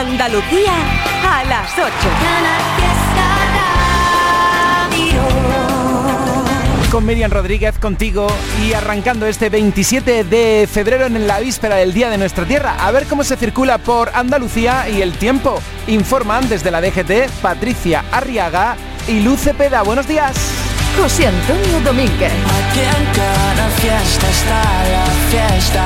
[0.00, 0.72] Andalucía
[1.28, 1.86] a las 8.
[6.90, 8.26] Con Miriam Rodríguez contigo
[8.64, 12.76] y arrancando este 27 de febrero en la víspera del Día de nuestra Tierra.
[12.80, 15.60] A ver cómo se circula por Andalucía y el tiempo.
[15.86, 18.76] Informan desde la DGT Patricia Arriaga
[19.06, 19.82] y Luce Peda.
[19.82, 20.59] Buenos días.
[20.96, 22.32] José Antonio Domínguez.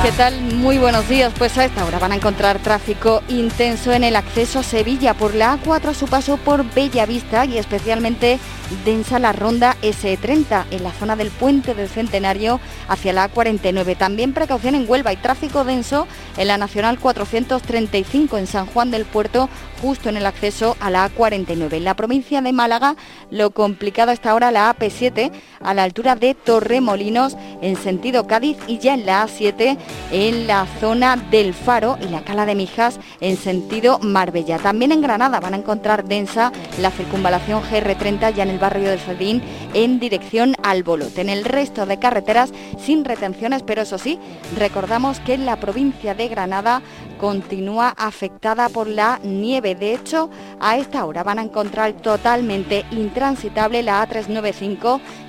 [0.03, 0.41] ¿Qué tal?
[0.41, 1.33] Muy buenos días.
[1.37, 5.33] Pues a esta hora van a encontrar tráfico intenso en el acceso a Sevilla por
[5.33, 8.39] la A4 a su paso por Bellavista y especialmente
[8.83, 13.97] densa la ronda S30 en la zona del puente del Centenario hacia la A49.
[13.97, 19.05] También precaución en Huelva y tráfico denso en la Nacional 435 en San Juan del
[19.05, 19.49] Puerto
[19.81, 21.73] justo en el acceso a la A49.
[21.73, 22.95] En la provincia de Málaga
[23.29, 25.31] lo complicado está ahora la AP7
[25.61, 29.77] a la altura de Torremolinos en sentido Cádiz y ya en la A7
[30.11, 34.57] en la zona del Faro y la Cala de Mijas en sentido Marbella.
[34.59, 38.99] También en Granada van a encontrar densa la circunvalación GR30 ya en el barrio del
[38.99, 39.41] Cedín
[39.73, 41.21] en dirección al Bolote.
[41.21, 44.19] En el resto de carreteras sin retenciones, pero eso sí,
[44.57, 46.81] recordamos que la provincia de Granada
[47.19, 49.75] continúa afectada por la nieve.
[49.75, 50.29] De hecho,
[50.59, 54.84] a esta hora van a encontrar totalmente intransitable la A395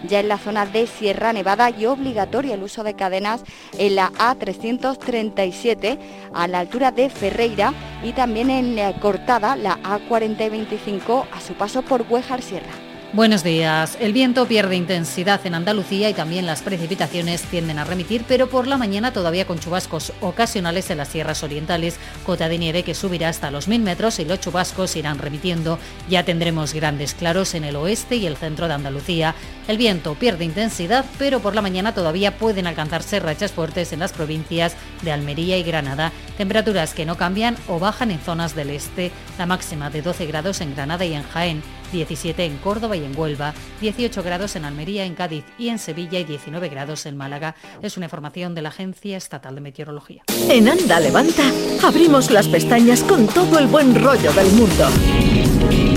[0.06, 3.42] ya en la zona de Sierra Nevada y obligatoria el uso de cadenas
[3.78, 5.98] en la A337
[6.32, 11.82] a la altura de Ferreira y también en la cortada la A4025 a su paso
[11.82, 12.85] por Huejar Sierra.
[13.12, 13.96] Buenos días.
[14.00, 18.66] El viento pierde intensidad en Andalucía y también las precipitaciones tienden a remitir, pero por
[18.66, 23.28] la mañana todavía con chubascos ocasionales en las sierras orientales, cota de nieve que subirá
[23.28, 25.78] hasta los 1000 metros y los chubascos irán remitiendo.
[26.10, 29.36] Ya tendremos grandes claros en el oeste y el centro de Andalucía.
[29.68, 34.12] El viento pierde intensidad, pero por la mañana todavía pueden alcanzarse rachas fuertes en las
[34.12, 36.10] provincias de Almería y Granada.
[36.36, 40.60] Temperaturas que no cambian o bajan en zonas del este, la máxima de 12 grados
[40.60, 41.62] en Granada y en Jaén.
[41.92, 46.18] 17 en Córdoba y en Huelva, 18 grados en Almería, en Cádiz y en Sevilla
[46.18, 47.54] y 19 grados en Málaga.
[47.82, 50.22] Es una información de la Agencia Estatal de Meteorología.
[50.48, 51.44] En Anda Levanta
[51.82, 54.88] abrimos las pestañas con todo el buen rollo del mundo.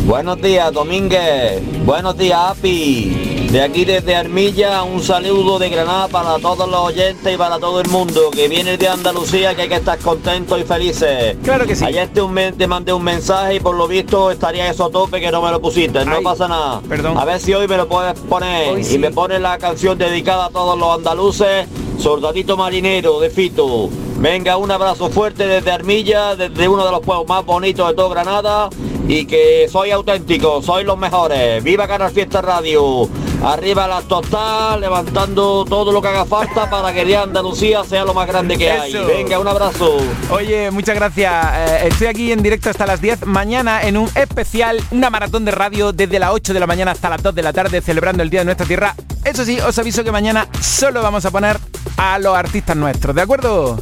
[0.05, 1.61] Buenos días, Domínguez.
[1.85, 3.28] Buenos días, Api.
[3.51, 7.81] De aquí desde Armilla, un saludo de Granada para todos los oyentes y para todo
[7.81, 11.35] el mundo que viene de Andalucía, que hay que estar contentos y felices.
[11.43, 11.83] Claro que sí.
[11.83, 15.19] Ayer te, un, te mandé un mensaje y por lo visto estaría eso a tope
[15.19, 16.05] que no me lo pusiste.
[16.05, 16.81] No Ay, pasa nada.
[16.87, 17.17] perdón.
[17.17, 18.71] A ver si hoy me lo puedes poner.
[18.71, 18.99] Hoy Y sí.
[18.99, 21.67] me pones la canción dedicada a todos los andaluces,
[21.97, 23.89] Soldadito Marinero de Fito.
[24.19, 28.09] Venga, un abrazo fuerte desde Armilla, desde uno de los pueblos más bonitos de todo
[28.09, 28.69] Granada.
[29.07, 31.63] Y que soy auténtico, sois los mejores.
[31.63, 33.09] ¡Viva Canal Fiesta Radio!
[33.41, 38.27] Arriba la total, levantando todo lo que haga falta para que Andalucía sea lo más
[38.27, 38.93] grande que hay.
[38.93, 39.05] Eso.
[39.07, 39.97] Venga, un abrazo.
[40.29, 41.33] Oye, muchas gracias.
[41.55, 43.25] Eh, estoy aquí en directo hasta las 10.
[43.25, 47.07] Mañana en un especial, una maratón de radio desde las 8 de la mañana hasta
[47.07, 48.95] las 2 de la tarde, celebrando el Día de nuestra Tierra.
[49.23, 51.57] Eso sí, os aviso que mañana solo vamos a poner
[51.95, 53.77] a los artistas nuestros, ¿de acuerdo?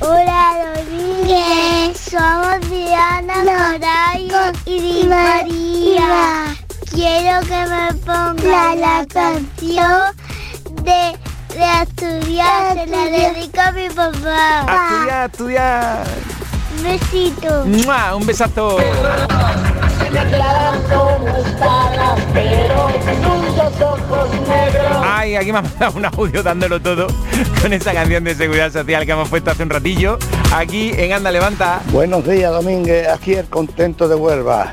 [0.00, 6.56] Hola Domínguez, somos Diana, Norayo y Di María.
[6.90, 10.16] Quiero que me ponga la canción
[10.82, 11.18] de,
[11.54, 14.64] de Asturias, se la dedico a mi papá.
[14.88, 16.04] Estudia, estudia.
[16.39, 16.39] Un
[16.82, 17.64] besito.
[17.66, 18.16] ¡Mua!
[18.16, 18.78] Un besazo.
[25.02, 27.06] Ay, aquí me ha mandado un audio dándolo todo
[27.60, 30.18] con esa canción de seguridad social que hemos puesto hace un ratillo.
[30.52, 31.80] Aquí en Anda Levanta.
[31.92, 33.08] Buenos días, Domínguez.
[33.08, 34.72] Aquí el contento de Huelva.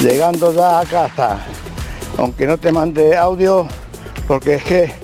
[0.00, 1.38] Llegando ya a casa.
[2.18, 3.66] Aunque no te mande audio,
[4.28, 4.94] porque es que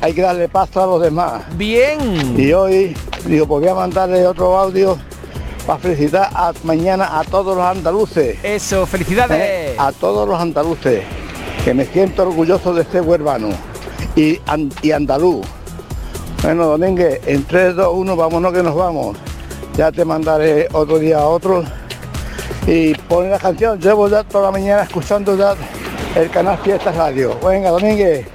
[0.00, 1.42] hay que darle paso a los demás.
[1.56, 2.34] Bien.
[2.36, 2.96] Y hoy,
[3.26, 4.98] digo, pues voy a mandarle otro audio
[5.68, 8.38] para felicitar a, mañana a todos los andaluces.
[8.42, 9.38] Eso, felicidades.
[9.38, 9.76] ¿eh?
[9.78, 11.02] A todos los andaluces.
[11.62, 13.50] Que me siento orgulloso de este huervano.
[14.16, 15.46] Y, an- y andaluz.
[16.42, 19.18] Bueno, Domínguez, en 3, 2, 1, vámonos que nos vamos.
[19.76, 21.62] Ya te mandaré otro día a otro.
[22.66, 23.78] Y pon la canción.
[23.78, 25.54] Llevo ya toda la mañana escuchando ya
[26.16, 27.38] el canal Fiesta Radio.
[27.46, 28.26] Venga, Domínguez.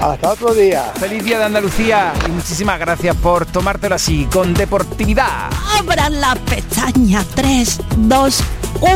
[0.00, 0.92] Hasta otro día.
[0.98, 5.50] Feliz día de Andalucía y muchísimas gracias por tomártelo así, con deportividad.
[5.78, 8.40] Abran las pestañas 3, 2,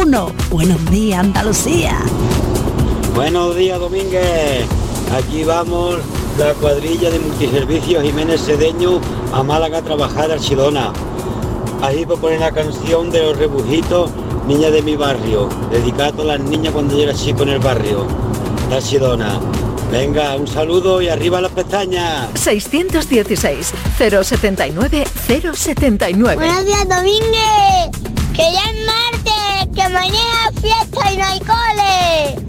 [0.02, 0.32] 1.
[0.50, 1.98] Buenos días, Andalucía.
[3.14, 4.66] Buenos días, Domínguez.
[5.16, 5.98] Aquí vamos,
[6.38, 9.00] la cuadrilla de multiservicios Jiménez Cedeño
[9.32, 10.92] a Málaga a trabajar a Chilona.
[11.82, 14.10] Ahí por poner la canción de los rebujitos,
[14.46, 17.58] Niña de mi barrio, dedicada a todas las niñas cuando yo era chico en el
[17.60, 18.06] barrio,
[18.68, 19.40] la.
[19.90, 22.28] Venga, un saludo y arriba las pestañas.
[22.34, 26.36] 616 079 079.
[26.36, 27.90] Buenos días Domínguez.
[28.32, 32.46] Que ya es martes, que mañana es fiesta y no hay cole.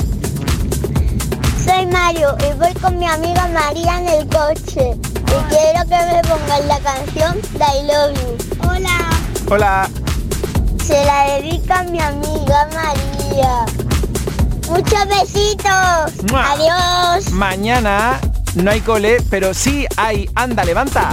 [1.65, 4.91] Soy Mario y voy con mi amiga María en el coche.
[4.93, 8.69] Y quiero que me pongan la canción de I Love You.
[8.69, 9.09] Hola.
[9.49, 9.89] Hola.
[10.85, 13.65] Se la dedica a mi amiga María.
[14.71, 16.31] Muchos besitos.
[16.31, 16.53] ¡Mua!
[16.53, 17.29] Adiós.
[17.33, 18.21] Mañana
[18.55, 21.09] no hay cole, pero sí hay Anda, levanta.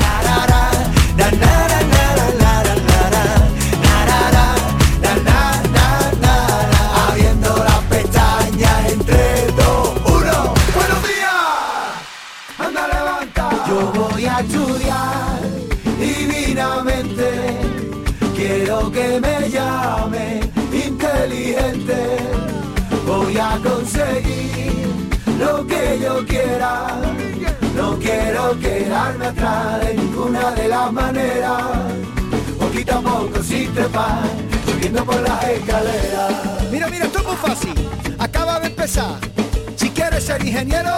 [25.68, 26.86] Que yo quiera.
[27.76, 31.62] No quiero quedarme atrás de ninguna de las maneras.
[32.58, 34.22] Poquito a poco sin trepar,
[34.66, 36.32] subiendo por las escaleras.
[36.72, 37.74] Mira, mira, esto es muy fácil.
[38.18, 39.14] Acaba de empezar.
[39.76, 40.90] Si quieres ser ingeniero,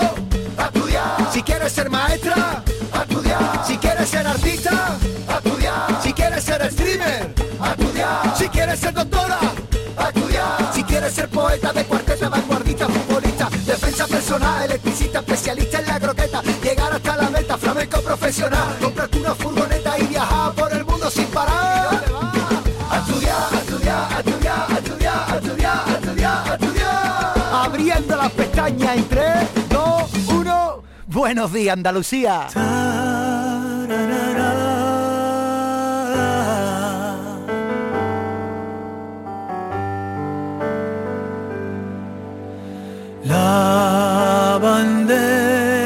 [0.57, 2.63] A estudiar, si quieres ser maestra,
[2.93, 4.97] a estudiar, si quieres ser artista,
[5.29, 9.39] a estudiar, si quieres ser streamer, a estudiar, si quieres ser doctora,
[9.97, 10.71] a estudiar.
[10.75, 12.87] si quieres ser poeta de cuarteta, vanguardista,
[14.31, 19.99] personal, electricista, especialista en la croqueta, llegar hasta la meta, flamenco profesional, comprarte una furgoneta
[19.99, 22.05] y viajar por el mundo sin parar.
[22.91, 27.35] A estudiar, a estudiar, a estudiar, a estudiar, a estudiar, a estudiar.
[27.53, 30.83] Abriendo las pestañas en 3, 2, 1.
[31.09, 32.47] Buenos días, Andalucía.
[43.31, 45.83] La bandera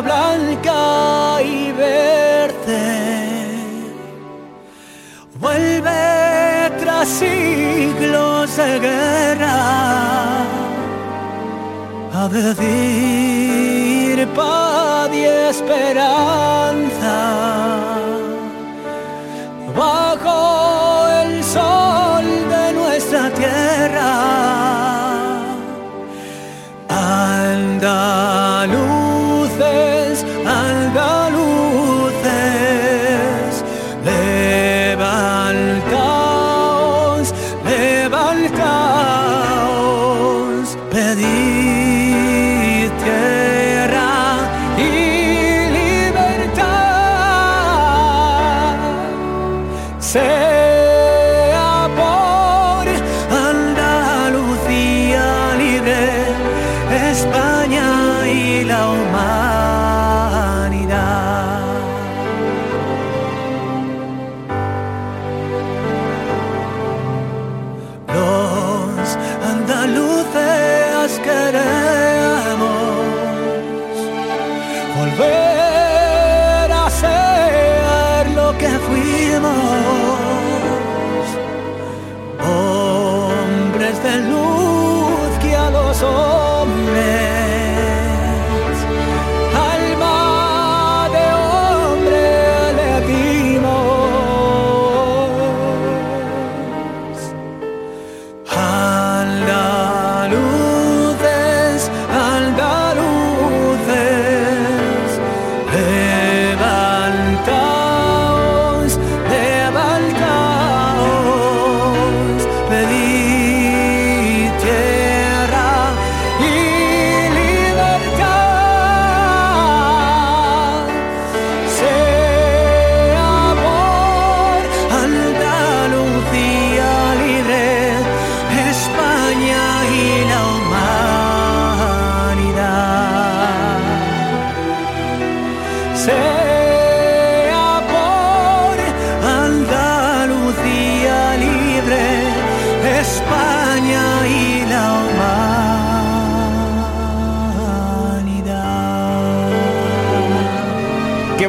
[0.00, 2.88] blanca y verde
[5.38, 9.60] vuelve tras siglos de guerra
[12.14, 17.18] a decir paz y esperanza
[19.76, 24.77] bajo el sol de nuestra tierra.
[27.18, 28.77] Andaluces,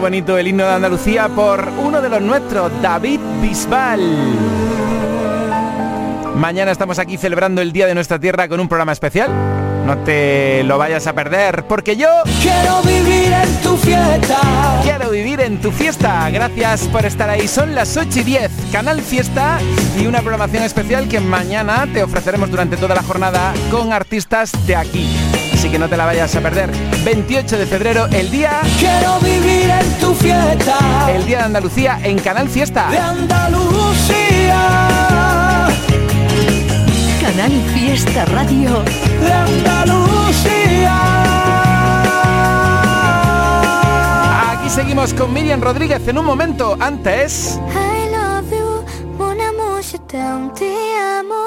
[0.10, 4.02] bonito el himno de Andalucía por uno de los nuestros, David Bisbal.
[6.36, 9.30] Mañana estamos aquí celebrando el Día de nuestra Tierra con un programa especial.
[9.86, 12.08] No te lo vayas a perder, porque yo
[12.42, 14.40] Quiero vivir en tu fiesta.
[14.82, 16.28] quiero vivir en tu fiesta.
[16.32, 17.48] Gracias por estar ahí.
[17.48, 19.60] Son las 8 y 10, Canal Fiesta
[19.96, 24.76] y una programación especial que mañana te ofreceremos durante toda la jornada con artistas de
[24.76, 25.08] aquí.
[25.60, 26.72] Así que no te la vayas a perder.
[27.04, 30.78] 28 de febrero, el día, Quiero vivir en tu fiesta.
[31.14, 32.88] el día de Andalucía en Canal Fiesta.
[32.90, 34.62] de Andalucía.
[37.20, 38.84] Canal Fiesta Radio
[39.22, 40.98] de Andalucía.
[44.54, 46.78] Aquí seguimos con Miriam Rodríguez en un momento.
[46.80, 47.60] Antes...
[47.76, 48.86] I love you,
[49.18, 50.74] mon amour, je t'aime, te
[51.20, 51.39] amo.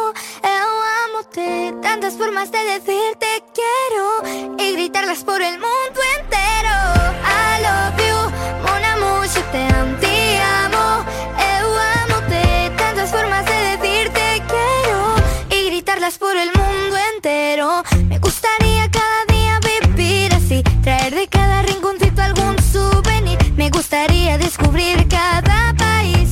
[1.34, 6.76] Tantas formas de decir te quiero y gritarlas por el mundo entero.
[7.24, 11.06] I love you, mon amour, je t'aime, te amo.
[11.38, 11.68] Eu
[12.02, 15.14] amo-te, tantas formas de decir te quiero
[15.48, 17.82] y gritarlas por el mundo entero.
[18.08, 23.38] Me gustaría cada día vivir así, traer de cada rinconcito algún souvenir.
[23.56, 26.28] Me gustaría descubrir cada país,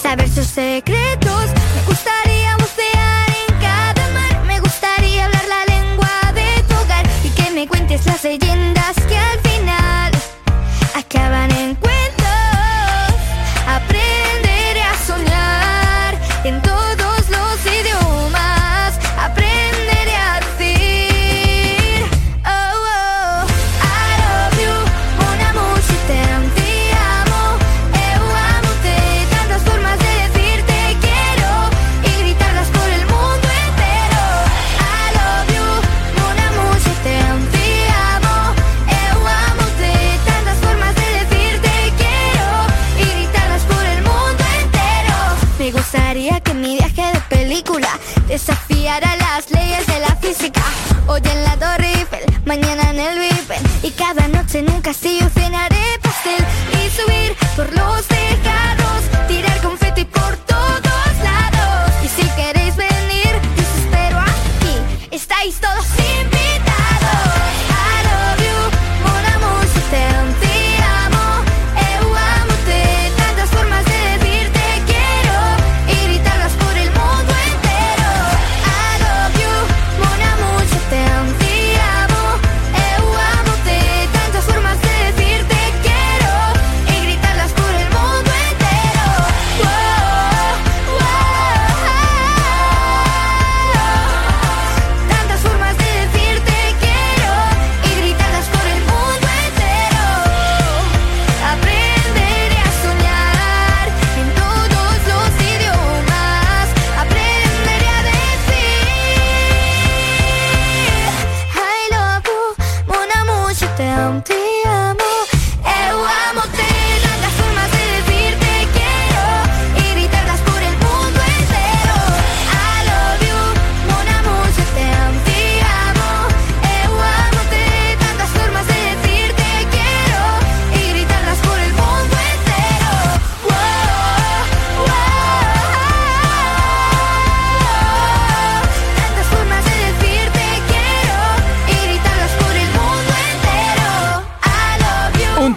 [0.00, 1.50] saber sus secretos.
[8.22, 8.99] Leyendas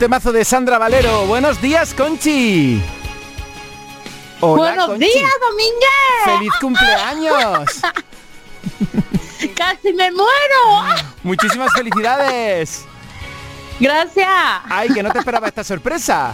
[0.04, 1.26] temazo de Sandra Valero.
[1.28, 2.84] Buenos días, Conchi.
[4.42, 5.06] Hola, Buenos Conchi.
[5.06, 6.26] días, Domínguez.
[6.26, 7.70] ¡Feliz cumpleaños!
[9.56, 11.06] Casi me muero.
[11.24, 12.84] Muchísimas felicidades.
[13.80, 14.28] Gracias.
[14.66, 16.34] Ay, que no te esperaba esta sorpresa.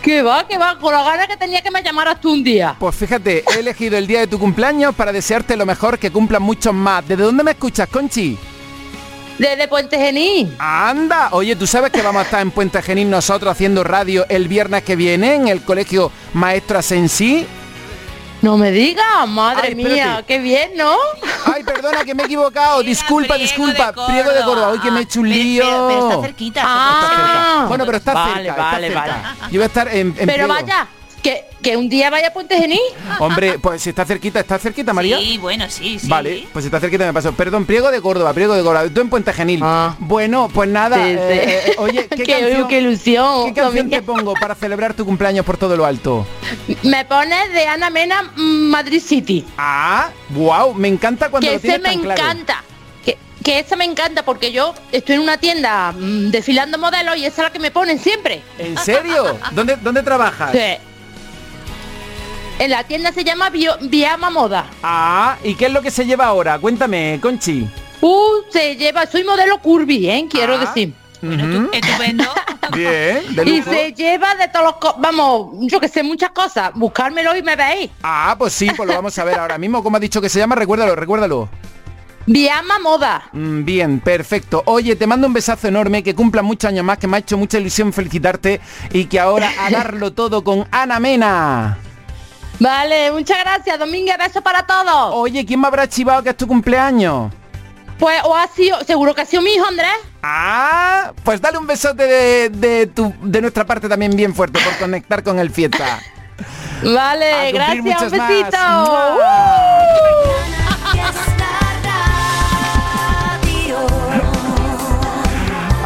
[0.00, 2.76] Que va, que va, con la gana que tenía que me llamaras tú un día.
[2.78, 6.42] Pues fíjate, he elegido el día de tu cumpleaños para desearte lo mejor, que cumplan
[6.42, 7.04] muchos más.
[7.08, 8.38] ¿Desde dónde me escuchas, Conchi?
[9.38, 10.54] Desde Puente Genil.
[10.58, 14.46] Anda, oye, ¿tú sabes que vamos a estar en Puente Genil nosotros haciendo radio el
[14.48, 17.44] viernes que viene en el colegio Maestro Asensí?
[18.42, 20.94] No me digas, madre Ay, mía, qué bien, ¿no?
[21.52, 22.82] Ay, perdona, que me he equivocado.
[22.84, 23.92] disculpa, disculpa.
[24.06, 24.68] Priego de Córdoba.
[24.68, 25.64] Hoy que me he hecho un lío.
[25.64, 26.60] Pero, pero está cerquita.
[26.60, 27.64] Está cerca.
[27.68, 28.50] Bueno, pero está Vale, cerca.
[28.50, 29.00] está vale, cerca.
[29.00, 29.52] vale.
[29.52, 30.48] Yo voy a estar en, en Pero Priego.
[30.48, 30.86] vaya,
[31.22, 32.78] que, que un día vaya a Puente Genil.
[33.18, 35.18] Hombre, pues si está cerquita, ¿está cerquita, María?
[35.18, 36.06] Sí, bueno, sí, sí.
[36.08, 37.32] Vale, pues si está cerquita me paso.
[37.32, 38.88] Perdón, Priego de Córdoba, Priego de Córdoba.
[38.94, 39.60] Tú en Puente Genil.
[39.98, 40.96] Bueno, pues nada.
[41.00, 41.06] Ah.
[41.06, 41.18] Sí, sí.
[41.18, 45.04] eh, eh, oye, ¿qué, Qué- canción, qué ilusión, ¿Qué canción te pongo para celebrar tu
[45.04, 46.26] cumpleaños por todo lo alto?
[46.82, 48.40] Me pones de Ana Mena mm,
[48.70, 49.44] Madrid City.
[49.56, 52.20] Ah, wow, me encanta cuando que lo ese tienes me tan claro.
[52.22, 52.64] encanta.
[53.04, 57.24] Que, que ese me encanta porque yo estoy en una tienda mm, desfilando modelos y
[57.24, 58.42] esa es la que me ponen siempre.
[58.58, 59.38] ¿En serio?
[59.52, 60.52] ¿Dónde, dónde trabajas?
[60.52, 60.58] Sí.
[62.58, 64.66] En la tienda se llama Bio- Viama Moda.
[64.82, 66.58] Ah, ¿y qué es lo que se lleva ahora?
[66.58, 67.68] Cuéntame, Conchi.
[68.00, 70.26] Uh, se lleva, soy modelo curvy, ¿eh?
[70.30, 70.58] Quiero Ah.
[70.58, 70.94] decir.
[71.22, 71.70] Ujú.
[71.72, 72.24] Estupendo.
[72.74, 73.70] Bien, de Y lujo.
[73.70, 74.74] se lleva de todos los...
[74.76, 76.70] co- Vamos, yo que sé, muchas cosas.
[76.74, 77.90] Buscármelo y me veis.
[78.02, 79.82] Ah, pues sí, pues lo vamos a ver ahora mismo.
[79.82, 80.54] ¿Cómo ha dicho que se llama?
[80.54, 81.48] Recuérdalo, recuérdalo.
[82.26, 83.24] Viama Moda.
[83.32, 84.62] Mm, Bien, perfecto.
[84.66, 87.36] Oye, te mando un besazo enorme, que cumplan muchos años más, que me ha hecho
[87.36, 88.60] mucha ilusión felicitarte
[88.92, 91.78] y que ahora a darlo todo con Ana Mena.
[92.60, 95.14] Vale, muchas gracias, Domínguez, beso para todos.
[95.14, 97.32] Oye, ¿quién me habrá chivado que es tu cumpleaños?
[97.98, 99.94] Pues, o ha sido, seguro que ha sido mi hijo, Andrés.
[100.22, 104.76] Ah, pues dale un besote de, de tu, de nuestra parte también bien fuerte por
[104.78, 106.00] conectar con el fiesta.
[106.82, 108.58] Vale, gracias, un besito.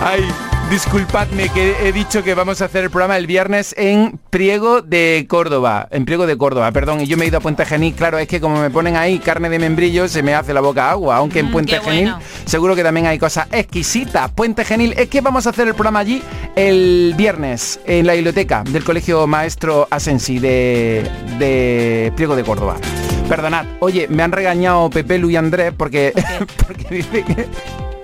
[0.00, 0.32] Ay,
[0.70, 5.26] disculpadme que he dicho que vamos a hacer el programa el viernes en Priego de
[5.28, 5.88] Córdoba.
[5.90, 7.00] En Priego de Córdoba, perdón.
[7.00, 7.94] Y yo me he ido a Puente Genil.
[7.94, 10.90] Claro, es que como me ponen ahí carne de membrillo, se me hace la boca
[10.90, 11.16] agua.
[11.16, 12.18] Aunque en Mm, Puente Genil bueno.
[12.44, 14.30] seguro que también hay cosas exquisitas.
[14.32, 16.22] Puente Genil, es que vamos a hacer el programa allí
[16.54, 22.76] el viernes en la biblioteca del Colegio Maestro Asensi de, de Priego de Córdoba.
[23.28, 26.12] Perdonad, oye, me han regañado Pepe, Lu y Andrés porque,
[26.66, 27.46] porque dice que,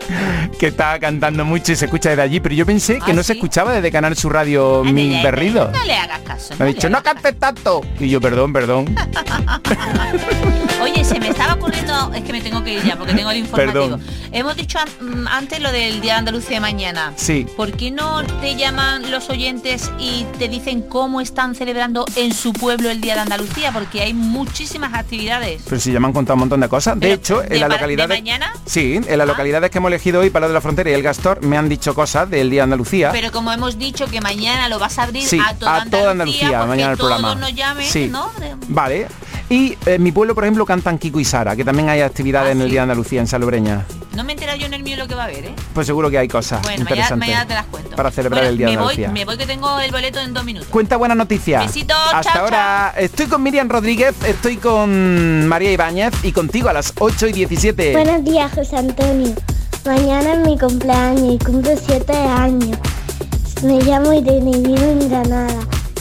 [0.59, 3.23] que estaba cantando mucho y se escucha desde allí, pero yo pensé que ¿Ah, no
[3.23, 5.71] se escuchaba desde Canal Sur Radio Mi Berrido.
[5.71, 6.55] No le hagas caso.
[6.59, 7.83] Me ha no dicho, no cantes tanto.
[7.99, 8.95] Y yo, perdón, perdón.
[10.83, 13.39] Oye, se me estaba ocurriendo, es que me tengo que ir ya porque tengo el
[13.39, 13.85] informativo.
[13.85, 14.03] Perdón.
[14.33, 17.13] Hemos dicho mm, antes lo del Día de Andalucía de mañana.
[17.17, 17.47] Sí.
[17.57, 22.53] ¿Por qué no te llaman los oyentes y te dicen cómo están celebrando en su
[22.53, 23.73] pueblo el Día de Andalucía?
[23.73, 25.63] Porque hay muchísimas actividades.
[25.65, 26.99] Pero si ya me han contado un montón de cosas.
[27.01, 28.53] De hecho, ¿de en la localidad de mañana?
[28.55, 28.61] Ah.
[28.67, 31.43] Sí, en las localidades que hemos elegido hoy, Palau de la Frontera y El Gastor,
[31.43, 33.11] me han dicho cosas del Día de Andalucía.
[33.13, 36.11] Pero como hemos dicho que mañana lo vas a abrir Sí, a toda a toda
[36.13, 37.41] Andalucía, mañana el todos programa.
[37.41, 38.09] nos llamen, Sí.
[38.11, 38.31] ¿no?
[38.39, 39.07] De- Vale.
[39.51, 42.53] Y en mi pueblo, por ejemplo, cantan Kiko y Sara, que también hay actividades Ah,
[42.53, 43.85] en el Día de Andalucía en Salobreña.
[44.15, 45.55] No me he enterado yo en el mío lo que va a haber, ¿eh?
[45.75, 47.95] Pues seguro que hay cosas Bueno, interesantes mañana te las cuento.
[47.95, 49.11] para celebrar Bueno, el Día de me voy, Andalucía.
[49.13, 50.69] me voy que tengo el boleto en dos minutos.
[50.71, 51.61] Cuenta buena noticia.
[51.61, 56.73] Besitos, Hasta chao, ahora estoy con Miriam Rodríguez, estoy con María Ibáñez y contigo a
[56.73, 57.93] las 8 y 17.
[57.93, 59.35] Buenos días, José Antonio.
[59.85, 62.79] Mañana es mi cumpleaños y cumplo 7 años.
[63.63, 65.55] Me llamo Irene y vivo en Granada.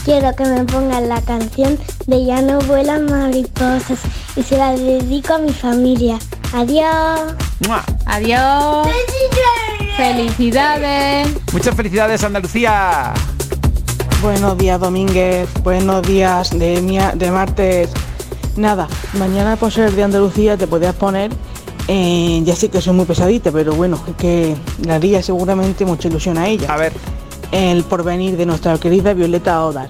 [0.04, 3.98] Quiero que me pongan la canción de Ya no vuelan mariposas
[4.36, 6.18] y se la dedico a mi familia.
[6.54, 7.34] Adiós.
[7.66, 7.82] ¡Mua!
[8.06, 8.88] Adiós.
[9.96, 11.28] Felicidades.
[11.52, 13.12] Muchas felicidades, Andalucía.
[14.20, 15.48] Buenos días, Domínguez.
[15.62, 17.90] Buenos días de, mia- de martes.
[18.56, 21.30] Nada, mañana por ser de Andalucía te podías poner,
[21.88, 26.08] eh, ya sé que soy muy pesadita, pero bueno, es que le haría seguramente mucha
[26.08, 26.72] ilusión a ella.
[26.72, 26.92] A ver.
[27.52, 29.88] El porvenir de nuestra querida Violeta Odar,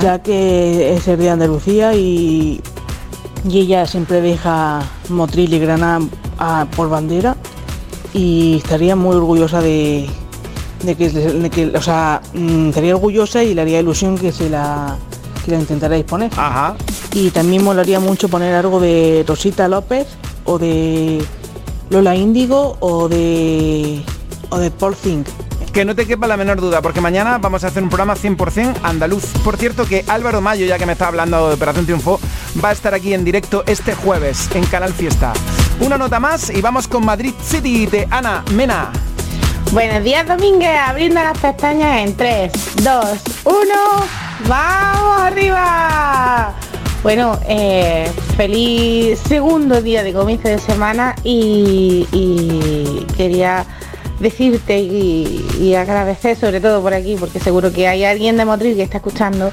[0.00, 2.60] ya que es el de Andalucía y,
[3.48, 6.00] y ella siempre deja Motril y Granada
[6.76, 7.36] por bandera
[8.14, 10.08] y estaría muy orgullosa de,
[10.84, 14.48] de que, de que- o sea, mm, estaría orgullosa y le haría ilusión que se
[14.48, 14.96] la,
[15.44, 16.30] que la intentarais poner.
[16.36, 16.76] Ajá.
[17.14, 20.06] Y también molaría mucho poner algo de Rosita López
[20.44, 21.24] o de
[21.90, 24.02] Lola Índigo o de
[24.50, 25.26] o de Paul Zink.
[25.72, 28.80] Que no te quepa la menor duda, porque mañana vamos a hacer un programa 100%
[28.82, 29.24] andaluz.
[29.42, 32.20] Por cierto que Álvaro Mayo, ya que me está hablando de Operación Triunfo,
[32.62, 35.32] va a estar aquí en directo este jueves en Canal Fiesta.
[35.80, 38.92] Una nota más y vamos con Madrid City de Ana Mena.
[39.72, 40.78] Buenos días, Domínguez.
[40.86, 42.52] Abriendo las pestañas en 3,
[42.82, 43.04] 2,
[43.44, 43.56] 1.
[44.46, 46.54] ¡Vamos arriba!
[47.02, 53.64] Bueno, eh, feliz segundo día de comienzo de semana y, y quería
[54.20, 58.76] decirte y, y agradecer sobre todo por aquí, porque seguro que hay alguien de Motril
[58.76, 59.50] que está escuchando,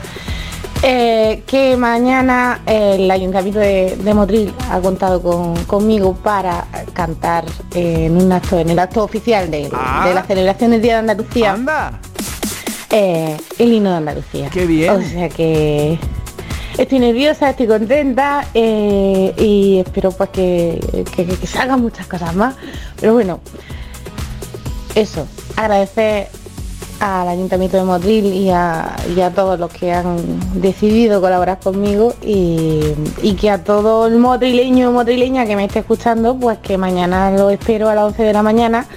[0.83, 8.05] eh, que mañana el Ayuntamiento de, de Motril ha contado con- conmigo para cantar eh,
[8.05, 10.05] en un acto, en el acto oficial de, Ah.
[10.07, 11.57] de la celebración del Día de Andalucía.
[12.91, 14.49] eh, el himno de Andalucía.
[14.51, 14.91] Qué bien.
[14.91, 15.97] O sea que
[16.81, 20.79] estoy nerviosa, estoy contenta eh, y espero pues que,
[21.15, 22.55] que, salgan muchas cosas más.
[22.99, 23.39] Pero bueno,
[24.95, 26.29] eso, agradecer
[26.99, 30.17] al Ayuntamiento de Motril y a, a todos los que han
[30.61, 32.81] decidido colaborar conmigo y,
[33.21, 37.49] y que a todo el motrileño motrileña que me esté escuchando, pues que mañana lo
[37.49, 38.87] espero a las 11 de la mañana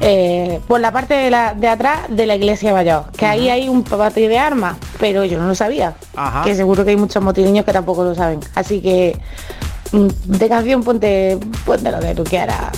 [0.00, 3.68] eh, por la parte de, la, de atrás de la iglesia mayor, que ahí hay
[3.68, 6.44] un patio de armas, pero yo no lo sabía, Ajá.
[6.44, 8.40] que seguro que hay muchos motrileños que tampoco lo saben.
[8.54, 9.18] Así que
[9.92, 12.70] mm, de canción ponte, ponte lo que tú quieras.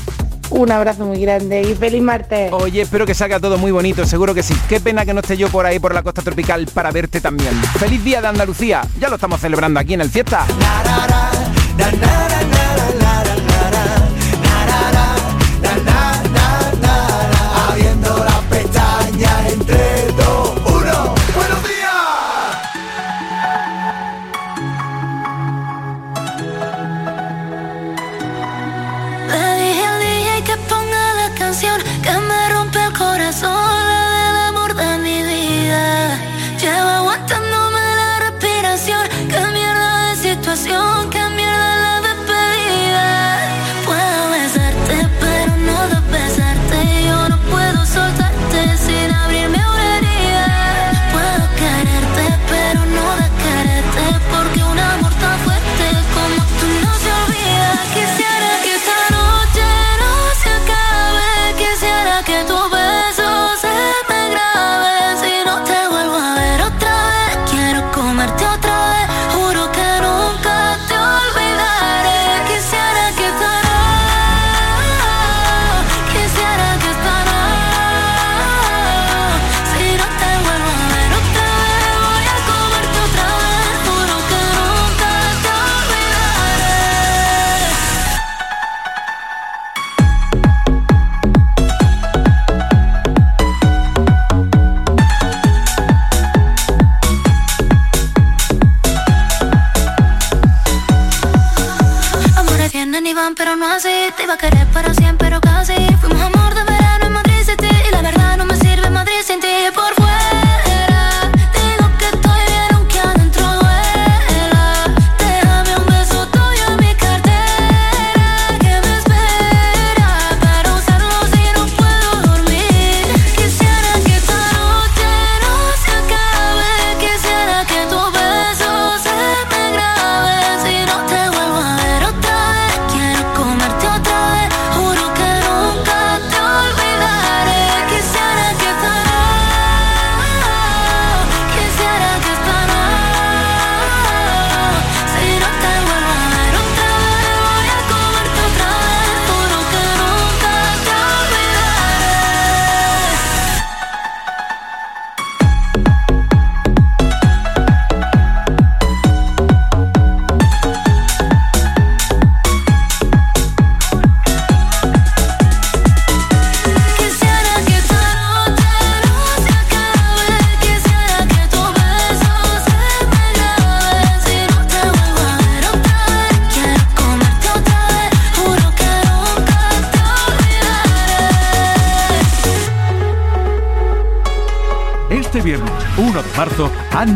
[0.51, 2.53] Un abrazo muy grande y feliz martes.
[2.53, 4.55] Oye, espero que salga todo muy bonito, seguro que sí.
[4.69, 7.55] Qué pena que no esté yo por ahí por la costa tropical para verte también.
[7.79, 8.83] Feliz día de Andalucía.
[8.99, 10.45] Ya lo estamos celebrando aquí en el fiesta.
[11.79, 12.40] Abriendo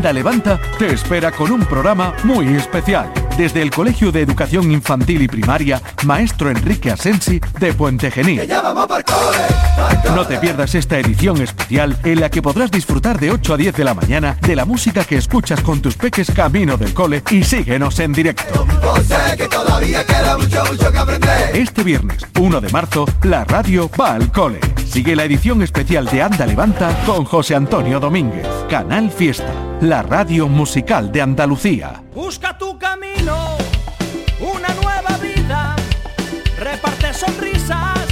[0.04, 3.23] Anda Levanta te espera con un programa muy especial.
[3.36, 8.48] Desde el Colegio de Educación Infantil y Primaria, Maestro Enrique Asensi de Puente Genil.
[10.14, 13.74] No te pierdas esta edición especial en la que podrás disfrutar de 8 a 10
[13.74, 17.42] de la mañana de la música que escuchas con tus peques camino del cole y
[17.42, 18.66] síguenos en directo.
[21.52, 24.60] Este viernes 1 de marzo, la radio va al cole.
[24.86, 28.46] Sigue la edición especial de Anda Levanta con José Antonio Domínguez.
[28.70, 32.00] Canal Fiesta, la radio musical de Andalucía.
[32.14, 35.74] Busca tu camino, una nueva vida,
[36.58, 38.06] reparte sonrisas,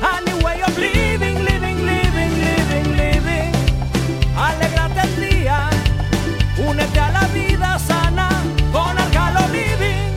[0.00, 3.52] a new way of living, living, living, living, living.
[4.36, 5.68] Alégrate el día,
[6.58, 8.28] únete a la vida sana
[8.72, 10.12] con Arcalo Living.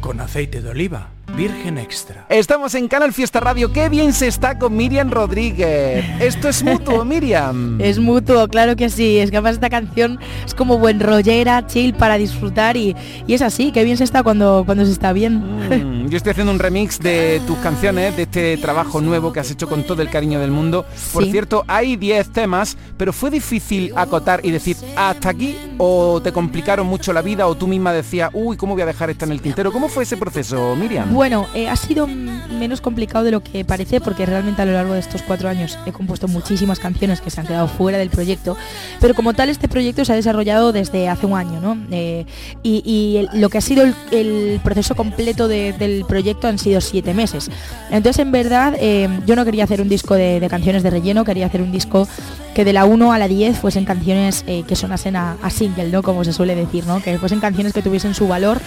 [0.00, 2.24] Con aceite de oliva, virgen extra.
[2.28, 3.72] Estamos en Canal Fiesta Radio.
[3.72, 6.04] Qué bien se está con Miriam Rodríguez.
[6.20, 7.80] Esto es mutuo, Miriam.
[7.80, 9.18] Es mutuo, claro que sí.
[9.18, 12.94] Es que además esta canción es como buen rollera, chill para disfrutar y,
[13.26, 16.04] y es así, qué bien se está cuando, cuando se está bien.
[16.04, 19.50] Mm, Yo estoy haciendo un remix de tus canciones, de este trabajo nuevo que has
[19.50, 20.84] hecho con todo el cariño del mundo.
[21.12, 21.32] Por Sí.
[21.32, 26.86] cierto, hay 10 temas, pero fue difícil acotar y decir hasta aquí o te complicaron
[26.86, 29.40] mucho la vida o tú misma decías, uy, ¿cómo voy a dejar esta en el
[29.40, 29.72] tintero?
[29.72, 31.12] ¿Cómo fue ese proceso, Miriam?
[31.12, 34.92] Bueno, eh, ha sido menos complicado de lo que parece porque realmente a lo largo
[34.92, 38.56] de estos cuatro años he compuesto muchísimas canciones que se han quedado fuera del proyecto,
[39.00, 41.78] pero como tal este proyecto se ha desarrollado desde hace un año, ¿no?
[41.90, 42.26] Eh,
[42.62, 47.50] y lo que ha sido el, proceso completo de- del proyecto han sido siete meses.
[47.90, 51.46] Entonces, en verdad, eh, yo no quería hacer un disco de, canciones de relleno, quería
[51.46, 52.06] hacer un disco
[52.54, 56.02] que de la 1 a la 10 fuesen canciones que sonasen a, a single, ¿no?
[56.02, 57.02] Como se suele decir, ¿no?
[57.02, 58.60] Que fuesen canciones que tuviesen su valor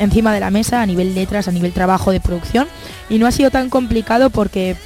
[0.00, 2.66] encima de la mesa a nivel letras, a nivel trabajo de producción.
[3.08, 4.76] Y no ha sido tan complicado porque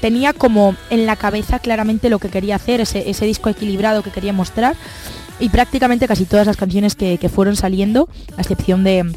[0.00, 4.10] tenía como en la cabeza claramente lo que quería hacer, ese, ese disco equilibrado que
[4.10, 4.76] quería mostrar.
[5.40, 9.12] Y prácticamente casi todas las canciones que, que fueron saliendo, a excepción de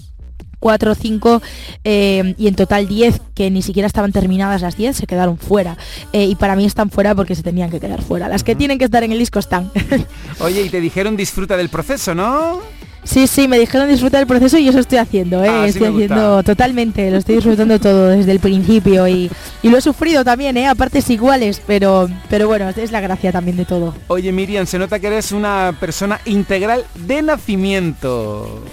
[0.61, 1.41] 4 o 5
[1.83, 5.75] y en total 10 que ni siquiera estaban terminadas las 10 se quedaron fuera
[6.13, 8.77] Eh, y para mí están fuera porque se tenían que quedar fuera las que tienen
[8.77, 9.71] que estar en el disco están
[10.39, 12.61] Oye, y te dijeron disfruta del proceso, ¿no?
[13.03, 15.49] Sí, sí, me dijeron disfrutar del proceso y eso estoy haciendo, ¿eh?
[15.49, 19.29] Ah, estoy haciendo totalmente, lo estoy disfrutando todo desde el principio y,
[19.63, 20.67] y lo he sufrido también, ¿eh?
[20.67, 23.95] a partes iguales, pero, pero bueno, es la gracia también de todo.
[24.07, 28.63] Oye, Miriam, se nota que eres una persona integral de nacimiento.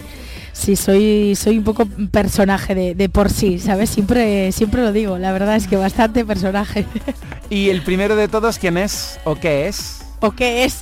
[0.53, 3.91] Sí, soy, soy un poco personaje de, de por sí, ¿sabes?
[3.91, 6.85] Siempre, siempre lo digo, la verdad es que bastante personaje.
[7.51, 10.01] ¿Y el primero de todos quién es o qué es?
[10.21, 10.81] ¿O qué es?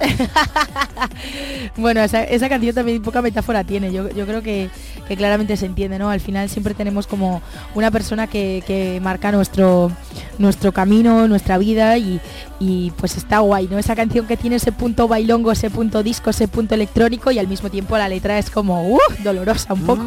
[1.77, 3.93] bueno, esa, esa canción también poca metáfora tiene.
[3.93, 4.71] Yo, yo creo que,
[5.07, 6.09] que claramente se entiende, ¿no?
[6.09, 7.43] Al final siempre tenemos como
[7.75, 9.93] una persona que, que marca nuestro,
[10.39, 12.19] nuestro camino, nuestra vida y,
[12.59, 13.79] y pues está guay, ¿no?
[13.79, 17.49] Esa canción que tiene ese punto bailongo, ese punto disco, ese punto electrónico y al
[17.49, 20.05] mismo tiempo la letra es como uh, dolorosa un poco.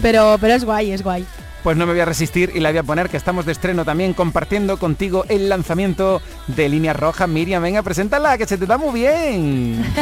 [0.00, 1.26] Pero, pero es guay, es guay.
[1.64, 3.86] Pues no me voy a resistir y la voy a poner que estamos de estreno
[3.86, 7.26] también compartiendo contigo el lanzamiento de Línea Roja.
[7.26, 9.82] Miriam, venga, preséntala, que se te da muy bien.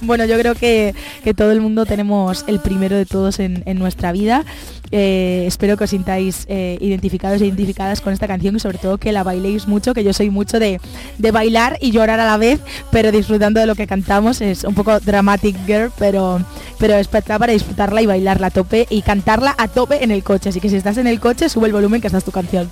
[0.00, 3.78] Bueno, yo creo que, que todo el mundo tenemos el primero de todos en, en
[3.78, 4.44] nuestra vida.
[4.90, 8.96] Eh, espero que os sintáis eh, identificados e identificadas con esta canción y sobre todo
[8.96, 10.80] que la bailéis mucho, que yo soy mucho de,
[11.18, 14.40] de bailar y llorar a la vez, pero disfrutando de lo que cantamos.
[14.40, 16.40] Es un poco dramatic girl, pero
[16.78, 20.50] pero es para disfrutarla y bailarla a tope y cantarla a tope en el coche.
[20.50, 22.70] Así que si estás en el coche, sube el volumen que esta es tu canción.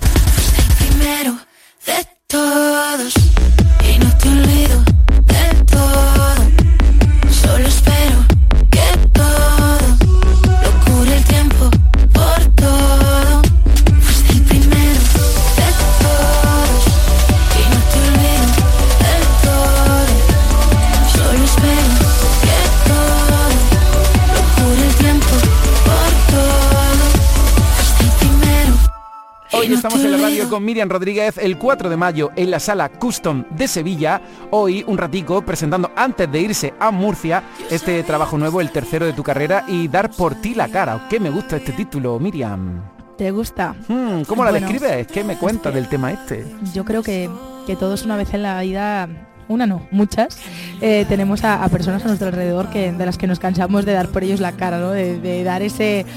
[30.57, 34.19] Con Miriam Rodríguez el 4 de mayo en la sala Custom de Sevilla.
[34.49, 39.13] Hoy un ratico presentando antes de irse a Murcia este trabajo nuevo, el tercero de
[39.13, 41.05] tu carrera y dar por ti la cara.
[41.11, 42.81] ¿Qué me gusta este título, Miriam?
[43.19, 43.75] ¿Te gusta?
[43.87, 45.05] Hmm, ¿Cómo la Bueno, describes?
[45.05, 46.43] ¿Qué me cuentas del tema este?
[46.73, 47.29] Yo creo que,
[47.67, 49.07] que todos una vez en la vida,
[49.47, 50.39] una no, muchas,
[50.81, 53.93] eh, tenemos a, a personas a nuestro alrededor que, de las que nos cansamos de
[53.93, 54.89] dar por ellos la cara, ¿no?
[54.89, 56.07] de, de dar ese,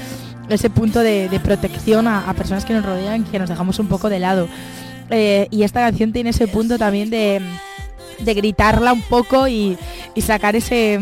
[0.53, 4.19] ese punto de, protección a, personas que nos rodean, que nos dejamos un poco de
[4.19, 4.47] lado.
[5.09, 7.41] Eh, y esta canción tiene ese punto también de,
[8.19, 9.77] gritarla un poco y,
[10.21, 10.99] sacar ese,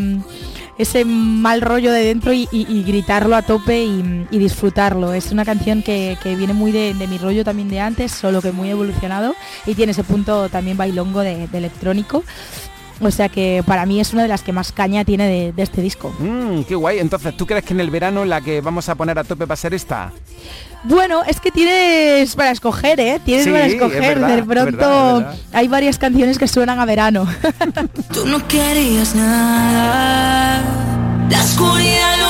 [0.78, 2.48] ese mal rollo de dentro y,
[2.86, 5.14] gritarlo a tope y, disfrutarlo.
[5.14, 8.70] Es una canción que, viene muy de, mi rollo también de antes, solo que muy
[8.70, 9.36] evolucionado
[9.66, 12.24] y tiene ese punto también bailongo de electrónico.
[13.02, 15.64] O sea que para mí es una de las que más caña tiene de, de
[15.64, 16.14] este disco.
[16.20, 17.00] Mm, qué guay.
[17.00, 19.54] Entonces, ¿tú crees que en el verano la que vamos a poner a tope va
[19.54, 20.12] a ser esta?
[20.84, 23.20] Bueno, es que tienes para esescoger, ¿eh?
[23.24, 24.02] Tienes Sí, para es escoger.
[24.02, 25.36] verdad, de es pronto verdad, es verdad.
[25.54, 27.28] hay varias canciones que suenan a verano.
[28.14, 30.62] Tú no querías nada.
[31.30, 32.30] La oscuridad lo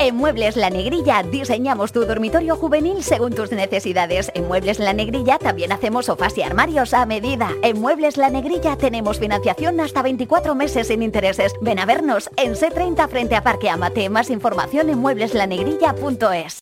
[0.00, 4.30] En Muebles La Negrilla diseñamos tu dormitorio juvenil según tus necesidades.
[4.34, 7.50] En Muebles La Negrilla también hacemos sofás y armarios a medida.
[7.62, 11.52] En Muebles La Negrilla tenemos financiación hasta 24 meses sin intereses.
[11.60, 14.08] Ven a vernos en C30 frente a Parque Amate.
[14.10, 16.60] Más información en muebleslanegrilla.es.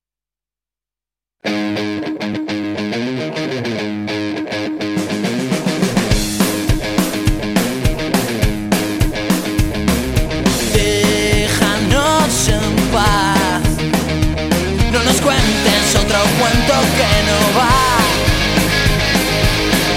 [14.93, 17.81] No nos cuentes otro cuento que no va.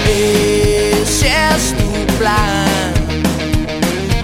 [0.08, 2.94] Ese es tu plan.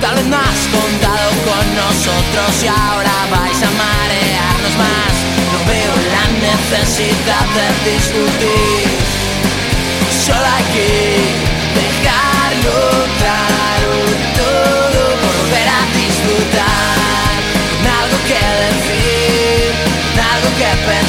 [0.00, 5.12] Tal vez no has contado con nosotros y ahora vais a marearnos más.
[5.52, 9.01] No veo la necesidad de discutir.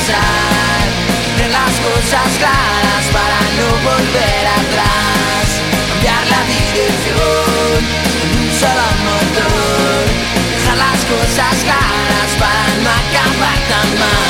[0.03, 1.43] Pensar.
[1.43, 5.45] En las cosas claras para no volver atrás.
[5.89, 7.79] Cambiar la dirección
[8.21, 10.03] en un solo motor.
[10.51, 14.22] Dejar las cosas claras para no acabar tan mal.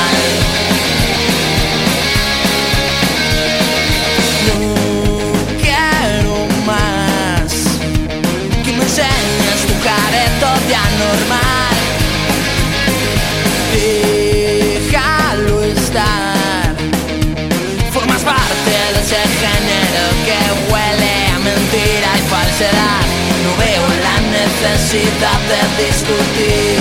[22.54, 26.78] No veo la necesidad de discutir.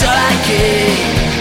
[0.00, 0.88] Solo hay que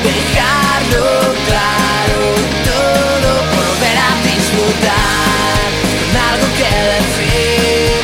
[0.04, 2.19] dejarlo claro.
[2.67, 5.71] Todo por volver a disfrutar.
[6.32, 8.04] Algo que decir,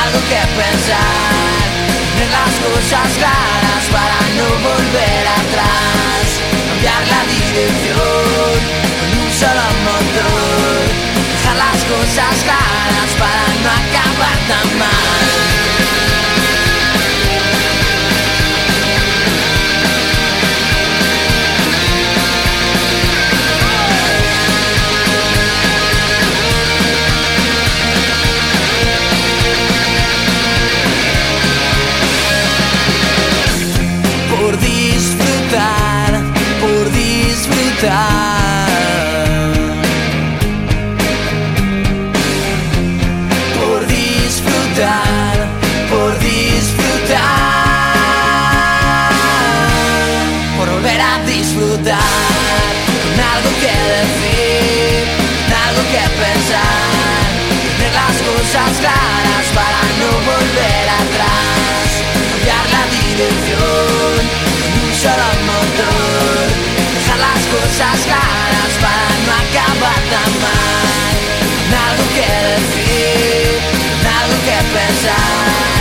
[0.00, 1.68] algo que pensar.
[2.16, 6.24] En las cosas claras para no volver atrás.
[6.68, 8.56] Cambiar la dirección
[8.96, 10.80] con un solo motor.
[11.20, 13.81] Dejar las cosas claras para no
[14.42, 15.31] acabar tan
[51.62, 52.72] disfrutar.
[53.02, 55.06] Con algo que decir,
[55.46, 57.26] con algo que pensar.
[57.78, 61.86] Tener las cosas claras para no volver atrás.
[62.34, 64.22] Cambiar la dirección
[64.62, 66.46] con un solo motor.
[66.94, 71.14] Dejar las cosas claras para no acabar tan mal.
[71.62, 73.50] Con algo que decir,
[74.02, 75.80] con algo que pensar.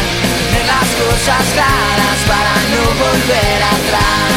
[0.52, 4.31] Tener las cosas claras para no volver atrás.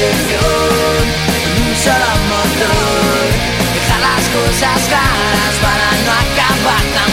[0.00, 3.28] Con un solo motor.
[3.74, 7.09] Dejar las cosas claras para no acabar tan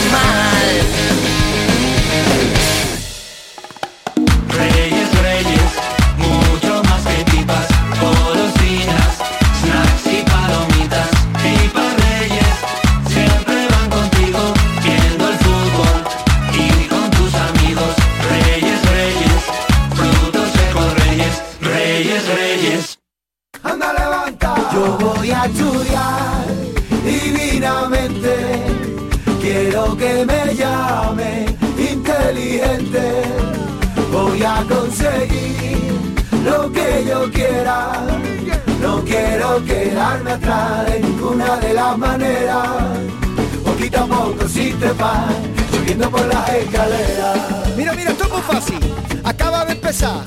[45.72, 47.38] subiendo por las escaleras.
[47.76, 48.80] Mira, mira, esto es muy fácil.
[49.24, 50.24] Acaba de empezar.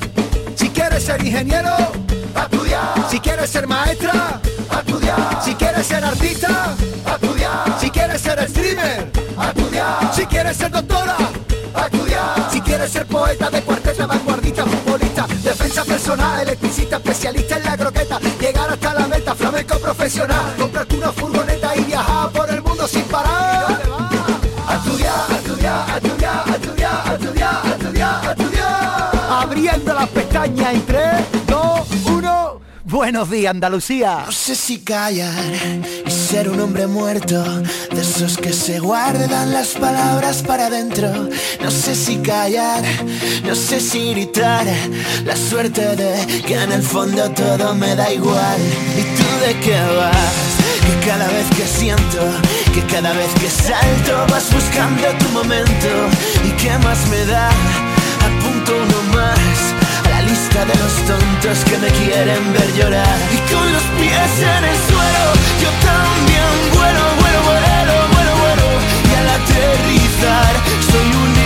[0.55, 1.69] Si quieres ser ingeniero,
[2.35, 3.09] a estudiar.
[3.09, 5.43] Si quieres ser maestra, a estudiar.
[5.43, 7.79] Si quieres ser artista, a estudiar.
[7.79, 10.13] Si quieres ser streamer, a estudiar.
[10.13, 11.17] Si quieres ser doctora,
[11.73, 12.49] a estudiar.
[12.51, 18.19] Si quieres ser poeta de cuarteta, vanguardista, futbolista, defensa personal, electricista, especialista en la croqueta,
[18.39, 21.40] llegar hasta la meta, flamenco profesional, comprarte una furgoneta
[29.61, 31.03] Abriendo las pestañas en 3,
[31.45, 32.61] 2, 1.
[32.85, 34.23] Buenos días, Andalucía.
[34.25, 35.35] No sé si callar
[36.03, 37.43] y ser un hombre muerto,
[37.91, 41.11] de esos que se guardan las palabras para adentro.
[41.61, 42.81] No sé si callar,
[43.45, 44.65] no sé si gritar,
[45.25, 48.59] la suerte de que en el fondo todo me da igual.
[48.97, 50.57] ¿Y tú de qué vas?
[50.87, 52.19] Que cada vez que siento,
[52.73, 55.87] que cada vez que salto vas buscando tu momento.
[56.47, 57.90] ¿Y qué más me da?
[60.51, 63.17] De los tontos que me quieren ver llorar.
[63.33, 65.23] Y con los pies en el suelo,
[65.59, 68.67] yo también vuelo, vuelo, vuelo, vuelo, vuelo.
[69.09, 70.53] Y al aterrizar,
[70.91, 71.40] soy un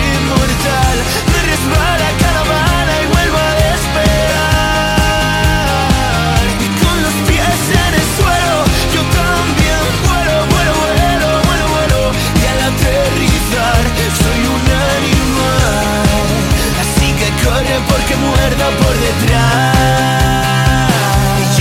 [18.26, 19.76] muerdo por detrás.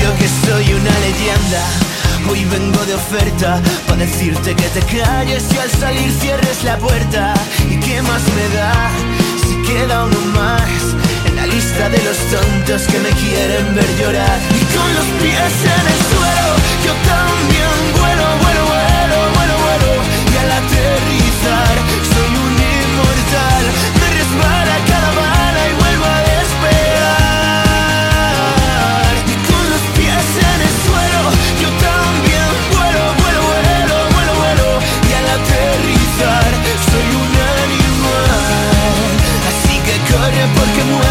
[0.02, 1.64] Yo que soy una leyenda.
[2.30, 7.34] Hoy vengo de oferta para decirte que te calles y al salir cierres la puerta.
[7.70, 8.90] ¿Y qué más me da
[9.48, 10.70] si queda uno más
[11.28, 14.40] en la lista de los tontos que me quieren ver llorar?
[14.50, 16.48] Y con los pies en el suelo,
[16.86, 19.92] yo también vuelo, vuelo, vuelo, vuelo, vuelo.
[20.34, 21.76] Y al aterrizar,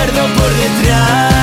[0.04, 1.33] porque muerdo por detrás.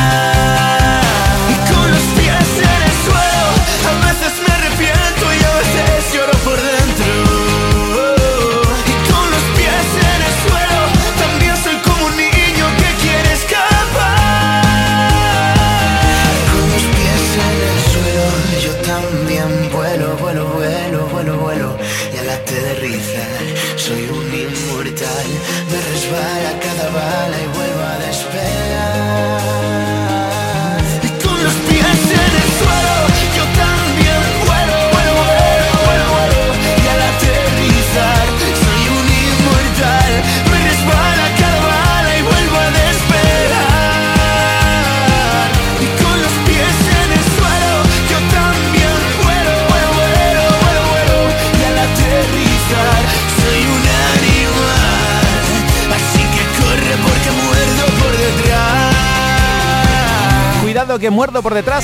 [61.02, 61.84] Que muerdo por detrás.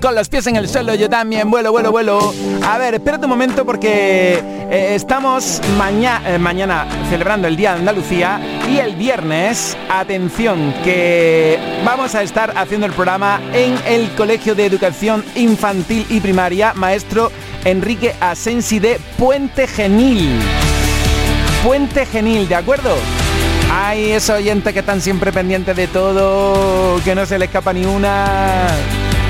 [0.00, 2.32] Con los pies en el suelo, yo también vuelo, vuelo, vuelo.
[2.64, 4.40] A ver, espérate un momento porque
[4.70, 8.40] eh, estamos mañana, mañana celebrando el Día de Andalucía
[8.70, 14.64] y el viernes, atención, que vamos a estar haciendo el programa en el Colegio de
[14.64, 17.32] Educación Infantil y Primaria, maestro
[17.64, 20.40] Enrique Asensi de Puente Genil.
[21.64, 22.94] Puente Genil, ¿de acuerdo?
[23.76, 27.84] Hay esos oyentes que están siempre pendientes de todo, que no se le escapa ni
[27.84, 28.68] una,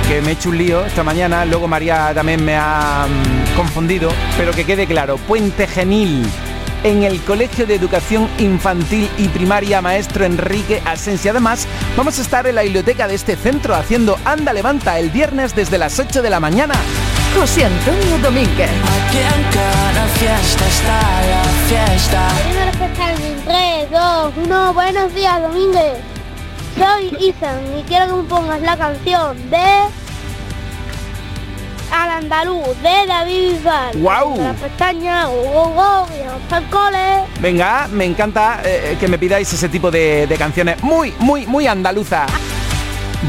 [0.06, 4.10] que me he hecho un lío esta mañana, luego María también me ha mm, confundido,
[4.36, 6.26] pero que quede claro, Puente Genil,
[6.82, 11.30] en el Colegio de Educación Infantil y Primaria Maestro Enrique Asensi.
[11.30, 11.66] Además,
[11.96, 15.78] vamos a estar en la biblioteca de este centro haciendo Anda Levanta el viernes desde
[15.78, 16.74] las 8 de la mañana.
[17.34, 18.70] José Antonio Domínguez.
[18.70, 22.28] Aquí en cada fiesta está la fiesta.
[22.44, 25.98] Primero que en 3, 2, 1, buenos días Domínguez.
[26.78, 29.66] Soy Ethan y quiero que me pongas la canción de
[31.92, 33.98] Al Andaluz de David Bisbal.
[33.98, 34.36] ¡Guau!
[34.40, 37.24] La pestaña, go, go, go, y vamos al cole.
[37.40, 41.66] Venga, me encanta eh, que me pidáis ese tipo de, de canciones muy, muy, muy
[41.66, 42.26] andaluza.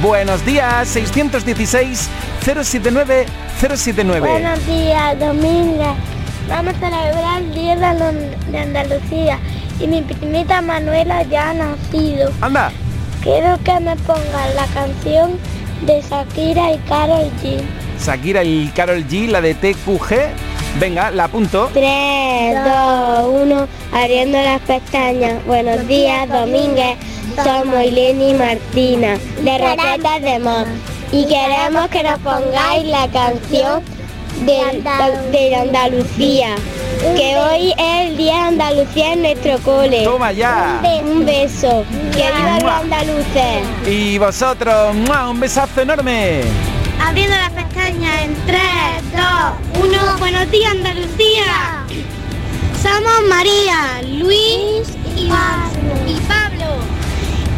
[0.01, 2.10] Buenos días, 616
[2.46, 3.26] 079
[3.60, 4.30] 079.
[4.30, 5.88] Buenos días Domínguez.
[6.48, 9.39] Vamos a celebrar el Día de Andalucía
[9.80, 12.32] y mi primita Manuela ya ha nacido.
[12.41, 12.72] Anda.
[13.24, 15.39] Quiero que me pongas la canción
[15.88, 17.64] de Shakira y Karol G.
[18.00, 20.80] Shakira y Carol G, la de TQG.
[20.80, 21.72] Venga, la apunto.
[21.74, 25.43] 3, 2, 1, abriendo las pestañas.
[25.48, 26.96] Buenos días, Domínguez.
[27.43, 30.68] Somos Ileni y Martina, de Roquetas de Mar.
[31.12, 33.84] Y queremos que nos pongáis la canción
[34.41, 34.84] de,
[35.32, 36.56] de Andalucía.
[37.16, 40.03] Que hoy es el día de Andalucía en nuestro cole.
[40.03, 40.82] Toma ya.
[41.03, 41.86] Un beso.
[42.12, 43.88] Que viva los andaluces.
[43.88, 45.30] Y vosotros, ¡mua!
[45.30, 46.41] un besazo enorme.
[46.99, 48.62] Abriendo las pestañas en 3,
[49.76, 50.18] 2, 1.
[50.20, 51.86] Buenos días, Andalucía.
[52.82, 56.76] Somos María, Luis y, y Pablo.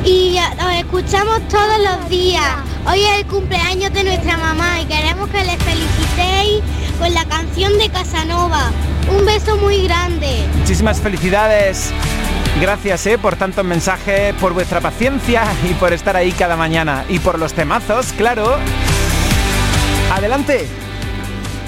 [0.04, 2.56] Y os escuchamos todos los días.
[2.90, 6.64] Hoy es el cumpleaños de nuestra mamá y queremos que les felicitéis
[6.98, 8.72] con la canción de Casanova.
[9.12, 10.46] Un beso muy grande.
[10.58, 11.92] Muchísimas felicidades.
[12.62, 17.04] Gracias eh, por tantos mensajes, por vuestra paciencia y por estar ahí cada mañana.
[17.10, 18.56] Y por los temazos, claro.
[20.14, 20.66] Adelante.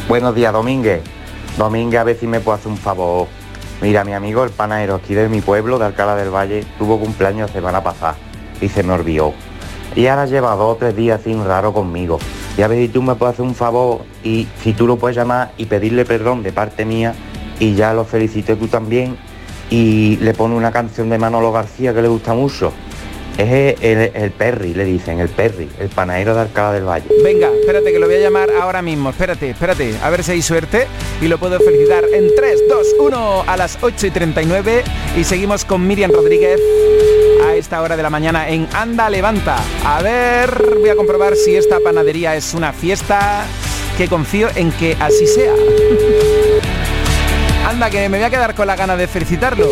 [0.08, 1.02] Buenos días, Domínguez.
[1.58, 3.28] Domínguez, a ver si me puede hacer un favor.
[3.82, 7.52] Mira, mi amigo el panadero aquí de mi pueblo, de Alcalá del Valle, tuvo cumpleaños
[7.52, 8.16] semana pasada
[8.62, 9.34] y se me olvidó.
[9.96, 12.20] Y ahora lleva dos o tres días sin raro conmigo.
[12.58, 15.16] Y a ver si tú me puedes hacer un favor y si tú lo puedes
[15.16, 17.14] llamar y pedirle perdón de parte mía
[17.60, 19.18] y ya lo felicité tú también
[19.70, 22.72] y le pone una canción de Manolo García que le gusta mucho.
[23.38, 27.08] Es el, el Perry, le dicen, el Perry, el panadero de Alcalá del Valle.
[27.24, 29.12] Venga, espérate que lo voy a llamar ahora mismo.
[29.12, 29.96] Espérate, espérate.
[30.04, 30.88] A ver si hay suerte
[31.22, 34.84] y lo puedo felicitar en 3, 2, 1 a las 8 y 39.
[35.16, 36.60] Y seguimos con Miriam Rodríguez
[37.44, 39.58] a esta hora de la mañana en Anda Levanta.
[39.86, 43.46] A ver, voy a comprobar si esta panadería es una fiesta
[43.98, 45.54] que confío en que así sea.
[47.70, 49.68] Anda, que me voy a quedar con la gana de felicitarlo.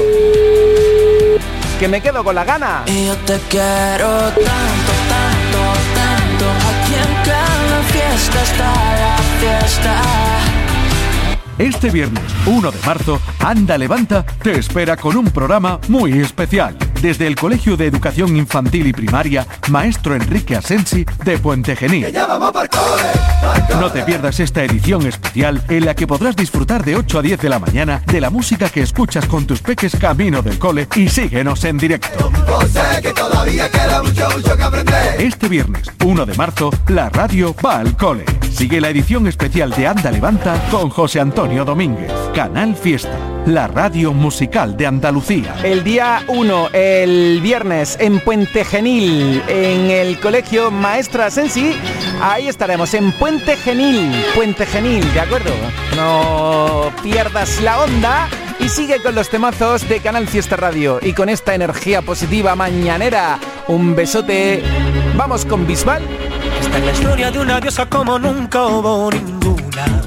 [1.80, 2.84] Que me quedo con la gana.
[2.86, 5.60] Y yo te quiero tanto, tanto,
[5.96, 6.46] tanto.
[6.70, 9.96] Aquí en cada fiesta está la fiesta.
[11.58, 16.78] Este viernes 1 de marzo, Anda Levanta te espera con un programa muy especial.
[17.02, 22.08] Desde el Colegio de Educación Infantil y Primaria, Maestro Enrique Asensi de Puente Genil.
[23.80, 27.40] No te pierdas esta edición especial en la que podrás disfrutar de 8 a 10
[27.40, 31.08] de la mañana de la música que escuchas con tus peques camino del cole y
[31.10, 32.32] síguenos en directo.
[35.20, 38.26] Este viernes 1 de marzo, la radio va al cole.
[38.52, 42.12] Sigue la edición especial de Anda Levanta con José Antonio Domínguez.
[42.34, 45.56] Canal Fiesta, la radio musical de Andalucía.
[45.64, 51.76] El día 1, el viernes, en Puente Genil, en el colegio Maestro Asensi,
[52.22, 55.52] ahí estaremos, en Puente Genil, Puente Genil, ¿de acuerdo?
[55.96, 58.30] No pierdas la onda
[58.60, 63.40] y sigue con los temazos de Canal Fiesta Radio y con esta energía positiva mañanera.
[63.68, 64.64] Un besote.
[65.16, 66.04] Vamos con Bisbal.
[66.60, 70.02] Esta es la historia de una diosa como nunca hubo ninguna.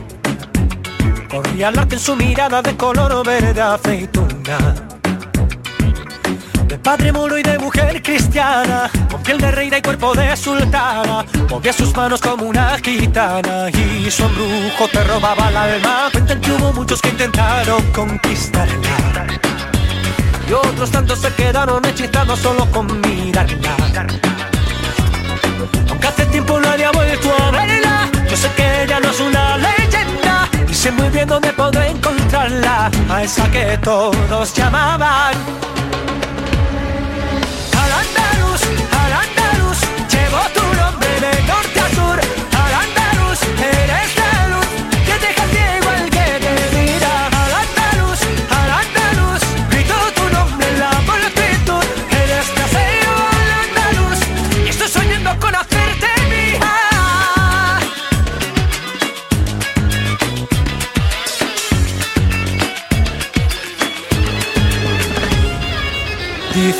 [1.28, 4.89] Corría en su mirada de color verde aceituna.
[6.70, 11.24] De padre moro y de mujer cristiana, con piel de reina y cuerpo de sultana,
[11.48, 16.08] movía sus manos como una gitana y su embrujo te robaba el alma.
[16.12, 19.26] Cuentan que hubo muchos que intentaron conquistarla
[20.48, 23.76] y otros tantos se quedaron hechizados solo con mirarla.
[25.88, 29.56] Aunque hace tiempo nadie ha vuelto a verla, yo sé que ella no es una
[29.56, 35.34] leyenda y sé muy bien dónde puedo encontrarla, a esa que todos llamaban.
[38.70, 41.46] Al andaluz, llevo tu nombre de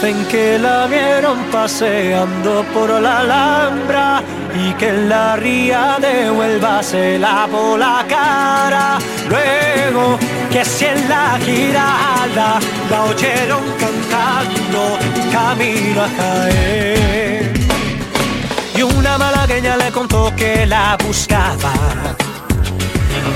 [0.03, 4.23] Dicen que la vieron paseando por la Alhambra
[4.55, 8.99] y que en la ría de Huelva se lavó la cara.
[9.29, 10.19] Luego
[10.51, 12.59] que si en la girada
[12.91, 14.99] la oyeron cantando
[15.31, 17.53] camino a caer.
[18.75, 21.75] Y una malagueña le contó que la buscaba.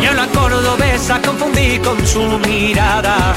[0.03, 3.35] Y una cordobesa confundí con su mirada.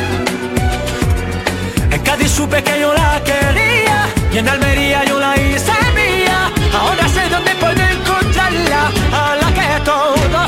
[1.98, 6.52] En Cádiz supe que yo la quería y en Almería yo la hice mía.
[6.80, 10.47] Ahora sé dónde puedo encontrarla, a la que todos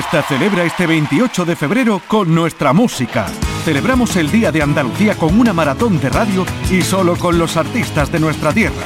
[0.00, 3.26] Fiesta celebra este 28 de febrero con nuestra música.
[3.66, 8.10] Celebramos el Día de Andalucía con una maratón de radio y solo con los artistas
[8.10, 8.82] de nuestra tierra.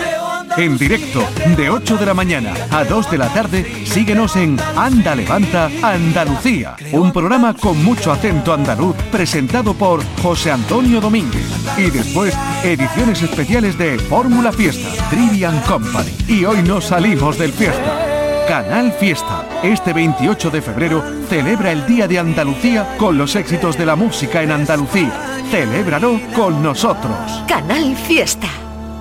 [0.56, 1.24] En directo,
[1.56, 6.74] de 8 de la mañana a 2 de la tarde, síguenos en Anda Levanta Andalucía,
[6.90, 11.46] un programa con mucho acento andaluz presentado por José Antonio Domínguez.
[11.78, 16.10] Y después, ediciones especiales de Fórmula Fiesta, Trivian Company.
[16.26, 18.14] Y hoy nos salimos del fiesta.
[18.48, 23.86] Canal Fiesta, este 28 de febrero, celebra el Día de Andalucía con los éxitos de
[23.86, 25.12] la música en Andalucía.
[25.50, 27.12] Celébralo con nosotros.
[27.48, 28.48] Canal Fiesta,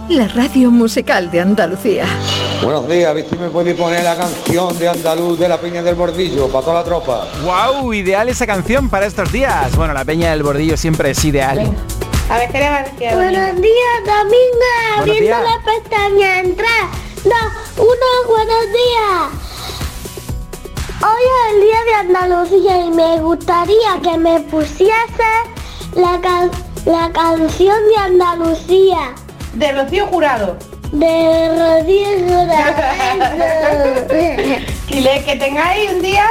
[0.10, 2.06] la radio musical de Andalucía.
[2.64, 5.84] Buenos días, a ver si me puede poner la canción de Andaluz de la Peña
[5.84, 7.28] del Bordillo para toda la tropa.
[7.44, 7.94] ¡Wow!
[7.94, 9.76] Ideal esa canción para estos días.
[9.76, 11.60] Bueno, la Peña del Bordillo siempre es ideal.
[12.30, 13.10] A ver, ¿qué le va a decir?
[13.14, 14.74] Buenos días, Dominga.
[14.96, 15.42] Buenos Abriendo días.
[15.44, 16.40] la pestaña.
[16.40, 16.88] Entrar.
[17.26, 17.34] Dos,
[17.78, 19.53] uno, buenos días.
[21.06, 24.94] Hoy es el día de Andalucía y me gustaría que me pusiese
[25.96, 26.52] la, can-
[26.86, 29.14] la canción de Andalucía.
[29.54, 30.56] De Rocío Jurado.
[30.92, 32.46] De Rodrigo
[34.88, 36.26] Dile que tengáis un día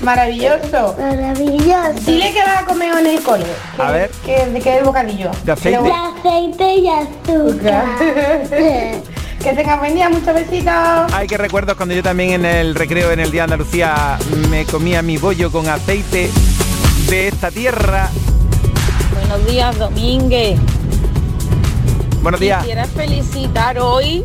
[0.00, 0.96] maravilloso.
[0.98, 2.00] Maravilloso.
[2.06, 3.46] Dile que vas a comer en el cole.
[3.78, 4.10] A ver.
[4.24, 5.30] Que, de que el bocadillo.
[5.44, 5.82] De aceite.
[5.82, 7.84] De aceite y azúcar.
[9.42, 10.72] Que tengas buen día, muchos besitos.
[11.12, 14.18] Ay, qué recuerdos cuando yo también en el recreo en el Día de Andalucía
[14.50, 16.30] me comía mi bollo con aceite
[17.08, 18.08] de esta tierra.
[19.12, 20.60] Buenos días, Domínguez.
[22.22, 22.60] Buenos días.
[22.60, 24.24] Quisiera felicitar hoy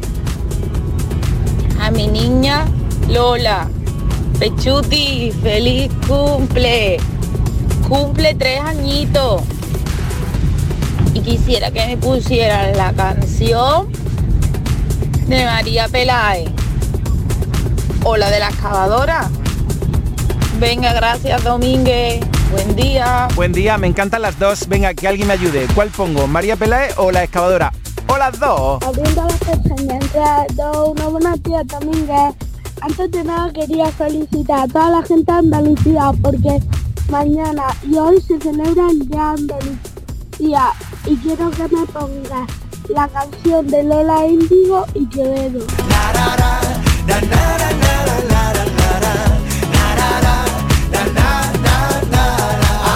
[1.82, 2.65] a mi niña
[3.09, 3.68] Lola.
[4.38, 6.97] Pechuti, feliz cumple.
[7.88, 9.41] Cumple tres añitos.
[11.15, 13.88] Y quisiera que me pusieran la canción
[15.28, 16.49] de María Peláez.
[18.03, 19.30] O la de la excavadora.
[20.59, 22.21] Venga, gracias Domínguez.
[22.51, 23.28] Buen día.
[23.36, 24.67] Buen día, me encantan las dos.
[24.69, 25.67] Venga, que alguien me ayude.
[25.75, 26.28] ¿Cuál pongo?
[26.28, 27.73] ¿María Pelae o la excavadora?
[28.07, 28.82] O las dos.
[28.84, 32.36] Abriendo las pestañas, entre dos, una buena tía Domínguez.
[32.80, 36.59] Antes de nada quería felicitar a toda la gente de Andalucía porque
[37.09, 40.73] mañana y hoy se celebran ya Andalucía
[41.05, 45.66] y quiero que me pongas la canción de Lola Índigo y Quevedo.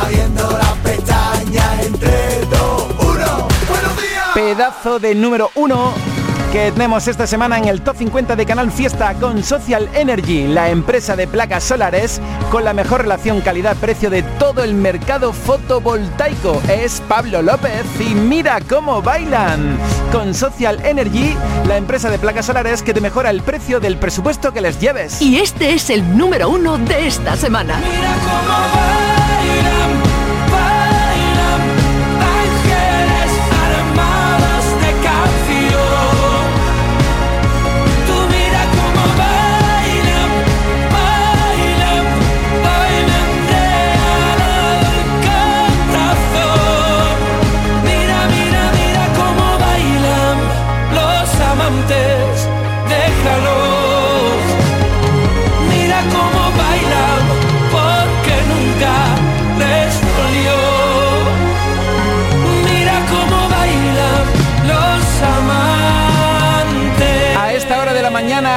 [0.04, 3.48] Abriendo las pestañas entre dos, uno.
[4.34, 5.94] Pedazo de número uno
[6.52, 10.70] que tenemos esta semana en el Top 50 de Canal Fiesta con Social Energy, la
[10.70, 12.20] empresa de placas solares
[12.52, 16.62] con la mejor relación calidad-precio de todo el mercado fotovoltaico.
[16.68, 19.78] Es Pablo López y mira cómo bailan.
[20.12, 21.36] Con Social Energy,
[21.68, 25.22] la empresa de placas solares que te mejora el precio del presupuesto que les lleves.
[25.22, 27.76] Y este es el número uno de esta semana.
[27.76, 30.01] Ángeles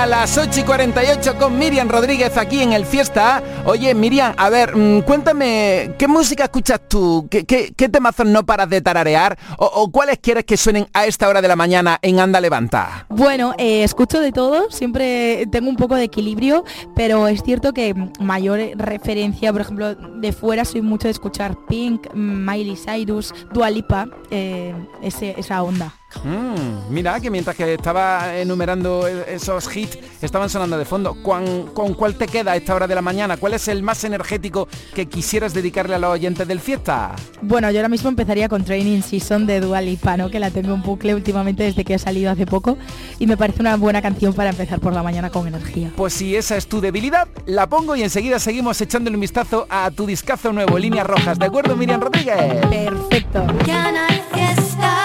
[0.04, 3.42] a las 8 y 48, con Miriam Rodríguez aquí en el Fiesta.
[3.64, 7.26] Oye, Miriam, a ver, mm, cuéntame, ¿qué música escuchas tú?
[7.30, 9.38] ¿Qué, qué, qué temazos no paras de tararear?
[9.56, 13.06] O, o cuáles quieres que suenen a esta hora de la mañana en Anda Levanta?
[13.08, 17.94] Bueno, eh, escucho de todo, siempre tengo un poco de equilibrio, pero es cierto que
[18.20, 24.06] mayor referencia, por ejemplo, de fuera soy mucho de escuchar Pink, Miley Cyrus, Dua Lipa,
[24.30, 25.94] eh, esa onda.
[26.22, 31.14] Mm, mira, que mientras que estaba enumerando e- esos hits, estaban sonando de fondo.
[31.22, 33.36] ¿Cuán- ¿Con cuál te queda a esta hora de la mañana?
[33.36, 37.14] ¿Cuál es el más energético que quisieras dedicarle a los oyentes del Fiesta?
[37.42, 40.30] Bueno, yo ahora mismo empezaría con Training Season de Dua Lipa, ¿no?
[40.30, 42.76] que la tengo en bucle últimamente desde que ha salido hace poco
[43.18, 45.90] y me parece una buena canción para empezar por la mañana con energía.
[45.96, 49.90] Pues si esa es tu debilidad, la pongo y enseguida seguimos echándole un vistazo a
[49.90, 51.38] tu discazo nuevo, Líneas Rojas.
[51.38, 52.36] ¿De acuerdo, Miriam Rodríguez?
[52.70, 53.46] Perfecto.
[53.66, 55.03] Canal Fiesta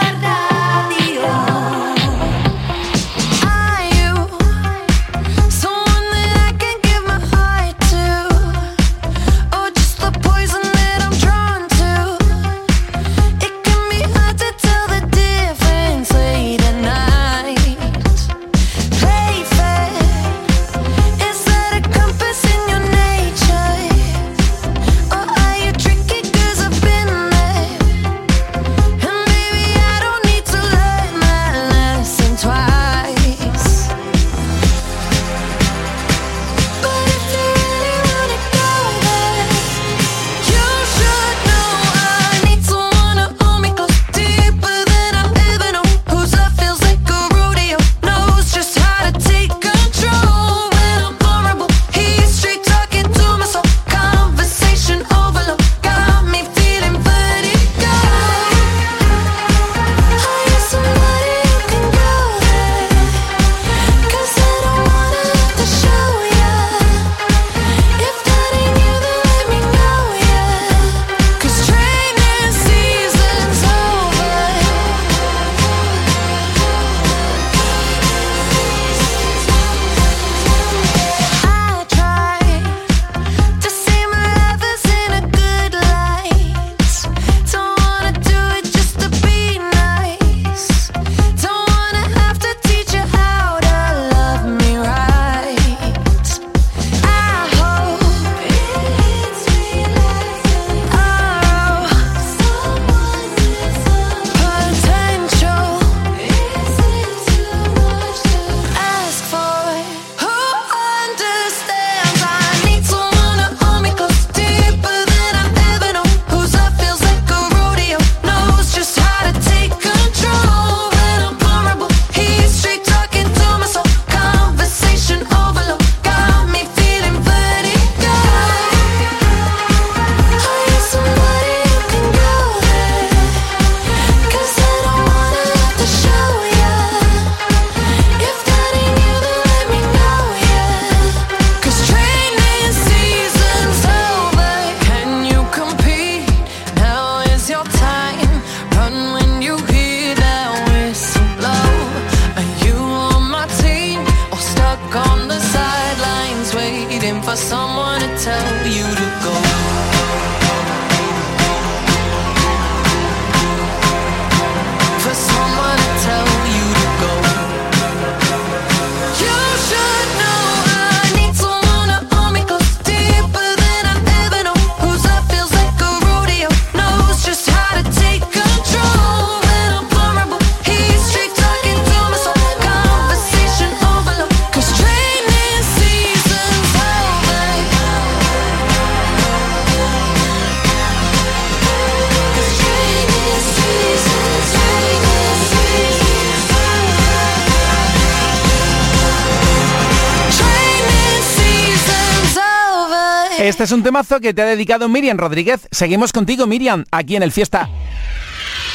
[203.49, 205.67] Este es un temazo que te ha dedicado Miriam Rodríguez.
[205.71, 207.67] Seguimos contigo, Miriam, aquí en el Fiesta.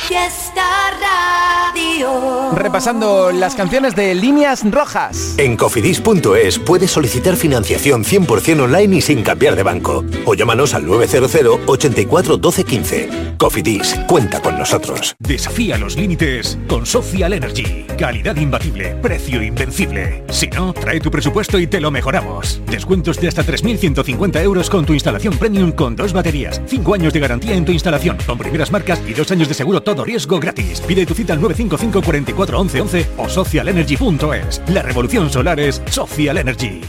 [0.06, 2.50] Fiesta Radio.
[2.52, 5.34] Repasando las canciones de Líneas Rojas.
[5.38, 10.04] En cofidis.es puedes solicitar financiación 100% online y sin cambiar de banco.
[10.26, 13.34] O llámanos al 900 84 12 15.
[13.38, 15.16] Cofidis, cuenta con nosotros.
[15.18, 17.86] Desafía los límites con Social Energy.
[17.98, 20.22] Calidad imbatible, precio invencible.
[20.28, 22.60] Si no, trae tu presupuesto y te lo mejoramos.
[22.66, 26.60] Descuentos de hasta 3.150 euros con tu instalación premium con dos baterías.
[26.66, 29.82] 5 años de garantía en tu instalación con primeras marcas y dos años de seguro
[29.82, 30.80] todo riesgo gratis.
[30.80, 34.62] Pide tu cita al 955 44 11 11 o socialenergy.es.
[34.68, 36.80] La revolución solar es Social Energy.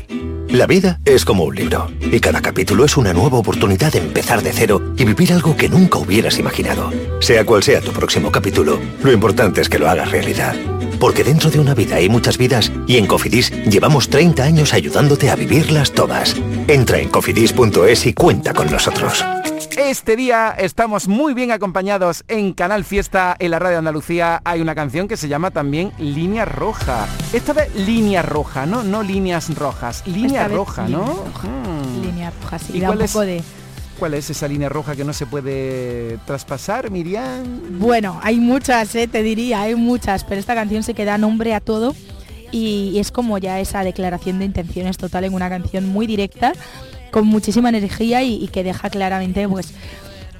[0.55, 4.41] La vida es como un libro y cada capítulo es una nueva oportunidad de empezar
[4.41, 6.91] de cero y vivir algo que nunca hubieras imaginado.
[7.19, 10.55] Sea cual sea tu próximo capítulo, lo importante es que lo hagas realidad.
[10.97, 15.29] Porque dentro de una vida hay muchas vidas y en Cofidis llevamos 30 años ayudándote
[15.29, 16.37] a vivirlas todas.
[16.69, 19.25] Entra en cofidis.es y cuenta con nosotros.
[19.77, 24.41] Este día estamos muy bien acompañados en Canal Fiesta, en la Radio Andalucía.
[24.43, 27.07] Hay una canción que se llama también Línea Roja.
[27.31, 28.83] Esta vez Línea Roja, ¿no?
[28.83, 30.03] No líneas rojas.
[30.05, 31.05] Línea Esta roja, línea ¿no?
[31.05, 31.47] roja.
[31.47, 32.01] Mm.
[32.01, 32.73] Línea roja, sí.
[32.75, 33.11] ¿Y da cuál un es?
[33.13, 33.43] poco de...
[33.97, 37.79] ¿Cuál es esa línea roja que no se puede traspasar, Miriam?
[37.79, 41.53] Bueno, hay muchas, eh, te diría, hay muchas, pero esta canción se que da nombre
[41.53, 41.95] a todo
[42.51, 46.51] y, y es como ya esa declaración de intenciones total en una canción muy directa,
[47.11, 49.73] con muchísima energía y, que deja claramente pues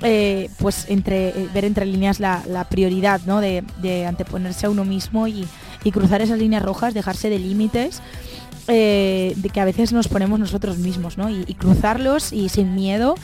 [0.03, 3.39] eh, pues eh, ver entre líneas la, prioridad ¿no?
[3.41, 5.47] de, anteponerse a uno mismo y,
[5.91, 8.01] cruzar esas líneas rojas, dejarse de límites.
[8.67, 11.29] eh, que a veces nos ponemos nosotros mismos ¿no?
[11.29, 13.15] y, cruzarlos y sin miedo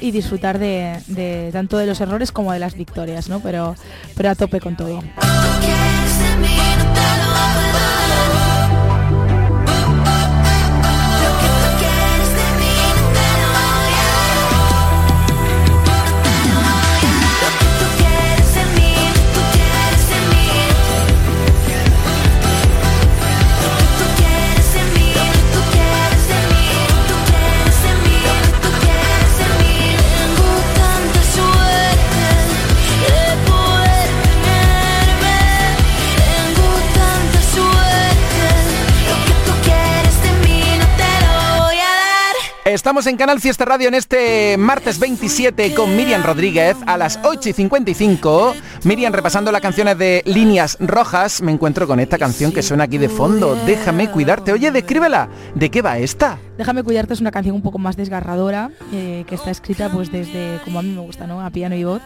[0.00, 3.40] y disfrutar de tanto de los errores como de las victorias, ¿no?
[3.40, 3.74] Pero,
[4.14, 5.02] pero a tope con todo.
[42.78, 47.48] Estamos en Canal Fiesta Radio en este martes 27 con Miriam Rodríguez a las 8
[47.48, 48.54] y 55.
[48.84, 51.42] Miriam repasando las canciones de Líneas Rojas.
[51.42, 53.56] Me encuentro con esta canción que suena aquí de fondo.
[53.66, 54.52] Déjame cuidarte.
[54.52, 55.28] Oye, descríbela.
[55.56, 56.38] ¿De qué va esta?
[56.56, 60.60] Déjame cuidarte es una canción un poco más desgarradora, eh, que está escrita pues desde,
[60.64, 61.44] como a mí me gusta, ¿no?
[61.44, 62.00] A piano y voz.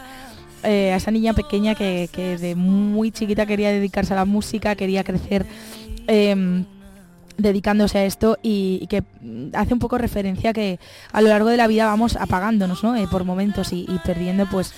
[0.63, 4.73] Eh, a esa niña pequeña que, que desde muy chiquita quería dedicarse a la música,
[4.73, 5.45] quería crecer
[6.07, 6.65] em,
[7.37, 9.03] dedicándose a esto y, que
[9.53, 10.79] hace un poco referencia que
[11.11, 12.95] a lo largo de la vida vamos apagándonos, ¿no?
[12.95, 14.73] Eh, por momentos y, perdiendo pues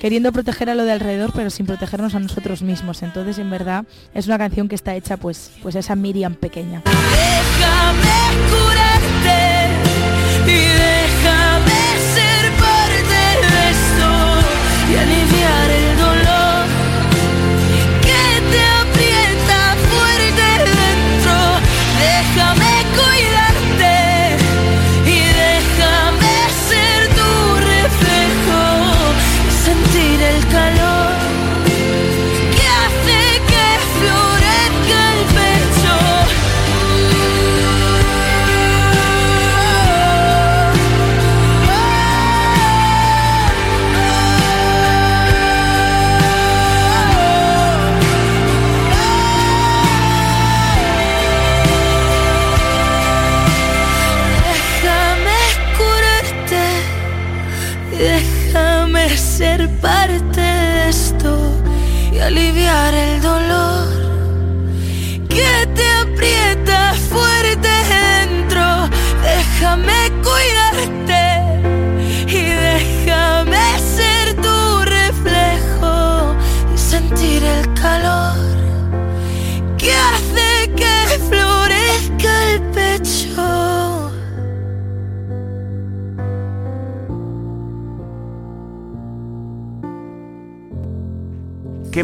[0.00, 3.02] queriendo proteger a lo de alrededor pero sin protegernos a nosotros mismos.
[3.02, 3.84] Entonces en verdad
[4.14, 6.82] es una canción que está hecha pues, pues esa Miriam pequeña.
[6.84, 8.06] Déjame
[8.50, 9.56] curarte
[12.14, 14.10] ser parte de esto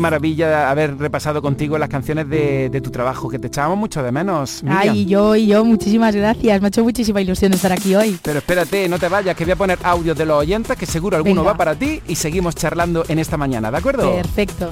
[0.02, 4.12] maravilla haber repasado contigo las canciones de, de tu trabajo, que te echábamos mucho de
[4.12, 4.62] menos.
[4.62, 4.80] Miriam.
[4.80, 6.60] Ay, y yo y yo, muchísimas gracias.
[6.60, 8.18] Me ha hecho muchísima ilusión estar aquí hoy.
[8.22, 11.16] Pero espérate, no te vayas, que voy a poner audios de los oyentes, que seguro
[11.16, 11.52] alguno Venga.
[11.52, 14.14] va para ti y seguimos charlando en esta mañana, ¿de acuerdo?
[14.14, 14.68] Perfecto.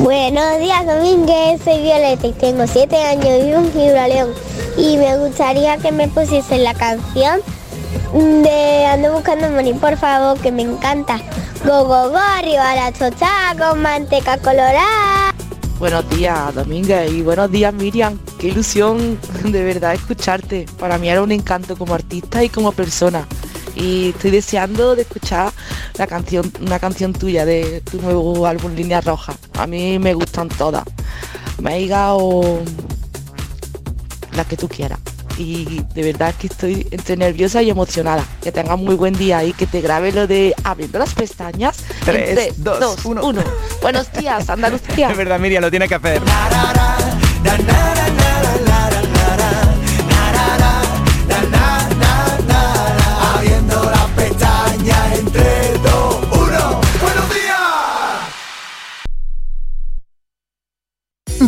[0.00, 1.60] Buenos días, Domínguez.
[1.62, 4.30] Soy Violeta y tengo 7 años y en Gibraleón.
[4.76, 7.40] Y me gustaría que me pusiesen la canción
[8.14, 11.18] de Ando buscando morir, por favor, que me encanta.
[11.64, 15.34] Go, go, go, arriba la chocha con manteca colorada.
[15.80, 18.16] Buenos días, Domínguez, y buenos días, Miriam.
[18.38, 20.66] Qué ilusión de verdad escucharte.
[20.78, 23.26] Para mí era un encanto como artista y como persona.
[23.74, 25.52] Y estoy deseando de escuchar
[25.98, 29.34] la canción, una canción tuya de tu nuevo álbum Línea Roja.
[29.58, 30.84] A mí me gustan todas.
[31.60, 32.60] Meiga o
[34.36, 35.00] la que tú quieras.
[35.36, 38.24] Y de verdad que estoy entre nerviosa y emocionada.
[38.42, 41.84] Que tengas muy buen día y que te grabe lo de abriendo las pestañas.
[42.00, 43.24] en Tres, tres, dos, dos, uno.
[43.24, 43.42] uno.
[43.82, 45.10] Buenos días, Andalucía.
[45.10, 46.22] Es verdad, Miriam, lo tiene que hacer.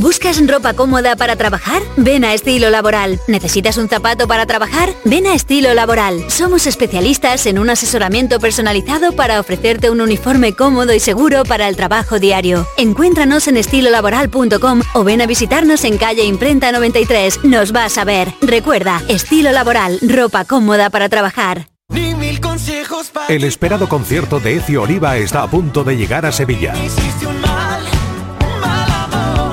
[0.06, 1.82] ¿Buscas ropa cómoda para trabajar?
[1.96, 3.18] Ven a Estilo Laboral.
[3.26, 4.90] ¿Necesitas un zapato para trabajar?
[5.04, 6.30] Ven a Estilo Laboral.
[6.30, 11.74] Somos especialistas en un asesoramiento personalizado para ofrecerte un uniforme cómodo y seguro para el
[11.74, 12.68] trabajo diario.
[12.76, 17.42] Encuéntranos en estilolaboral.com o ven a visitarnos en calle Imprenta 93.
[17.42, 18.32] Nos vas a ver.
[18.40, 21.66] Recuerda, Estilo Laboral, ropa cómoda para trabajar.
[21.88, 26.26] Ni mil consejos para El esperado concierto de Ecio Oliva está a punto de llegar
[26.26, 26.74] a Sevilla.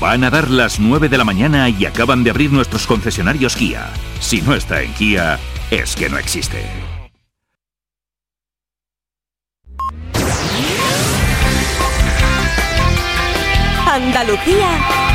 [0.00, 3.88] Van a dar las 9 de la mañana y acaban de abrir nuestros concesionarios Kia.
[4.20, 5.38] Si no está en Kia,
[5.70, 6.62] es que no existe.
[13.86, 14.96] Andalucía